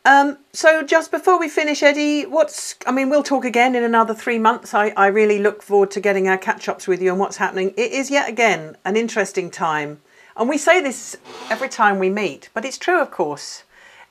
Um, 0.03 0.39
so 0.51 0.81
just 0.81 1.11
before 1.11 1.39
we 1.39 1.47
finish, 1.47 1.83
Eddie, 1.83 2.25
what's 2.25 2.75
I 2.87 2.91
mean, 2.91 3.11
we'll 3.11 3.21
talk 3.21 3.45
again 3.45 3.75
in 3.75 3.83
another 3.83 4.15
three 4.15 4.39
months. 4.39 4.73
I, 4.73 4.89
I 4.97 5.07
really 5.07 5.37
look 5.37 5.61
forward 5.61 5.91
to 5.91 5.99
getting 5.99 6.27
our 6.27 6.39
catch 6.39 6.67
ups 6.67 6.87
with 6.87 7.03
you 7.03 7.11
and 7.11 7.19
what's 7.19 7.37
happening. 7.37 7.71
It 7.77 7.91
is 7.91 8.09
yet 8.09 8.27
again 8.27 8.77
an 8.83 8.95
interesting 8.95 9.51
time. 9.51 10.01
And 10.35 10.49
we 10.49 10.57
say 10.57 10.81
this 10.81 11.17
every 11.51 11.69
time 11.69 11.99
we 11.99 12.09
meet, 12.09 12.49
but 12.55 12.65
it's 12.65 12.79
true, 12.79 12.99
of 12.99 13.11
course. 13.11 13.63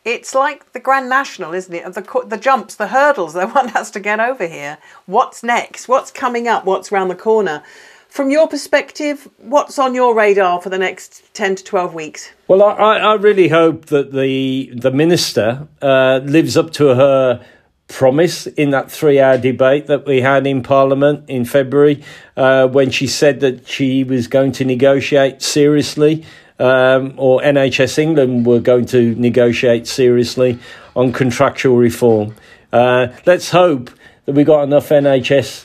It's 0.04 0.34
like 0.34 0.72
the 0.72 0.80
Grand 0.80 1.08
National, 1.08 1.52
isn't 1.52 1.74
it? 1.74 1.84
Of 1.84 1.94
the 1.94 2.24
the 2.26 2.36
jumps, 2.36 2.74
the 2.74 2.88
hurdles 2.88 3.34
that 3.34 3.54
one 3.54 3.68
has 3.68 3.90
to 3.92 4.00
get 4.00 4.20
over 4.20 4.46
here. 4.46 4.78
What's 5.06 5.42
next? 5.42 5.88
What's 5.88 6.10
coming 6.10 6.48
up? 6.48 6.64
What's 6.64 6.90
round 6.90 7.10
the 7.10 7.16
corner? 7.16 7.62
From 8.08 8.30
your 8.30 8.48
perspective, 8.48 9.28
what's 9.38 9.78
on 9.78 9.94
your 9.94 10.16
radar 10.16 10.60
for 10.60 10.68
the 10.68 10.78
next 10.78 11.22
ten 11.32 11.54
to 11.54 11.62
twelve 11.62 11.94
weeks? 11.94 12.32
Well, 12.48 12.62
I, 12.62 12.96
I 12.96 13.14
really 13.14 13.48
hope 13.48 13.86
that 13.86 14.12
the 14.12 14.72
the 14.74 14.90
minister 14.90 15.68
uh, 15.80 16.20
lives 16.24 16.56
up 16.56 16.72
to 16.72 16.94
her 16.94 17.44
promise 17.90 18.46
in 18.46 18.70
that 18.70 18.90
three 18.90 19.20
hour 19.20 19.36
debate 19.36 19.86
that 19.88 20.06
we 20.06 20.20
had 20.20 20.46
in 20.46 20.62
Parliament 20.62 21.28
in 21.28 21.44
February 21.44 22.02
uh, 22.36 22.66
when 22.68 22.90
she 22.90 23.06
said 23.06 23.40
that 23.40 23.66
she 23.68 24.04
was 24.04 24.28
going 24.28 24.52
to 24.52 24.64
negotiate 24.64 25.42
seriously 25.42 26.24
um, 26.60 27.14
or 27.16 27.40
NHS 27.40 27.98
England 27.98 28.46
were 28.46 28.60
going 28.60 28.84
to 28.86 29.14
negotiate 29.16 29.86
seriously 29.86 30.58
on 30.94 31.12
contractual 31.12 31.76
reform. 31.76 32.34
Uh, 32.72 33.08
let's 33.26 33.50
hope 33.50 33.90
that 34.26 34.34
we 34.34 34.44
got 34.44 34.62
enough 34.62 34.90
NHS 34.90 35.64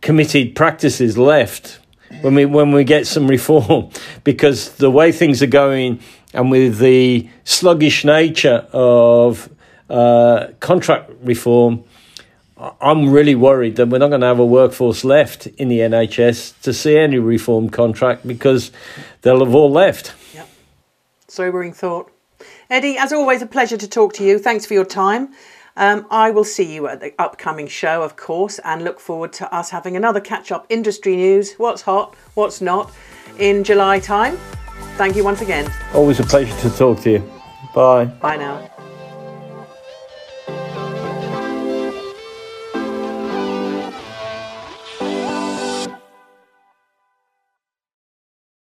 committed 0.00 0.54
practices 0.54 1.18
left 1.18 1.80
when 2.22 2.34
we 2.34 2.44
when 2.44 2.72
we 2.72 2.84
get 2.84 3.06
some 3.06 3.28
reform, 3.28 3.90
because 4.24 4.72
the 4.76 4.90
way 4.90 5.12
things 5.12 5.42
are 5.42 5.48
going 5.48 6.00
and 6.32 6.50
with 6.50 6.78
the 6.78 7.28
sluggish 7.44 8.04
nature 8.04 8.66
of 8.72 9.50
uh, 9.88 10.48
contract 10.60 11.10
reform, 11.22 11.84
I'm 12.80 13.10
really 13.10 13.34
worried 13.34 13.76
that 13.76 13.88
we're 13.88 13.98
not 13.98 14.08
going 14.08 14.20
to 14.20 14.26
have 14.26 14.38
a 14.38 14.44
workforce 14.44 15.04
left 15.04 15.46
in 15.46 15.68
the 15.68 15.78
NHS 15.78 16.60
to 16.62 16.72
see 16.72 16.96
any 16.96 17.18
reform 17.18 17.70
contract 17.70 18.26
because 18.26 18.70
they'll 19.22 19.44
have 19.44 19.54
all 19.54 19.70
left 19.70 20.14
sobering 21.30 21.72
thought. 21.72 22.10
Eddie, 22.68 22.96
as 22.98 23.12
always, 23.12 23.42
a 23.42 23.46
pleasure 23.46 23.76
to 23.76 23.88
talk 23.88 24.12
to 24.14 24.24
you. 24.24 24.38
Thanks 24.38 24.66
for 24.66 24.74
your 24.74 24.84
time. 24.84 25.32
Um, 25.76 26.06
I 26.10 26.30
will 26.30 26.44
see 26.44 26.74
you 26.74 26.88
at 26.88 27.00
the 27.00 27.14
upcoming 27.18 27.68
show, 27.68 28.02
of 28.02 28.16
course, 28.16 28.58
and 28.64 28.82
look 28.82 29.00
forward 29.00 29.32
to 29.34 29.54
us 29.54 29.70
having 29.70 29.96
another 29.96 30.20
catch 30.20 30.52
up 30.52 30.66
industry 30.68 31.16
news 31.16 31.54
what's 31.54 31.82
hot, 31.82 32.14
what's 32.34 32.60
not 32.60 32.92
in 33.38 33.64
July 33.64 34.00
time. 34.00 34.36
Thank 34.96 35.16
you 35.16 35.24
once 35.24 35.40
again. 35.40 35.72
Always 35.94 36.20
a 36.20 36.24
pleasure 36.24 36.56
to 36.68 36.76
talk 36.76 37.00
to 37.00 37.10
you. 37.10 37.30
Bye. 37.74 38.06
Bye 38.06 38.36
now. 38.36 38.70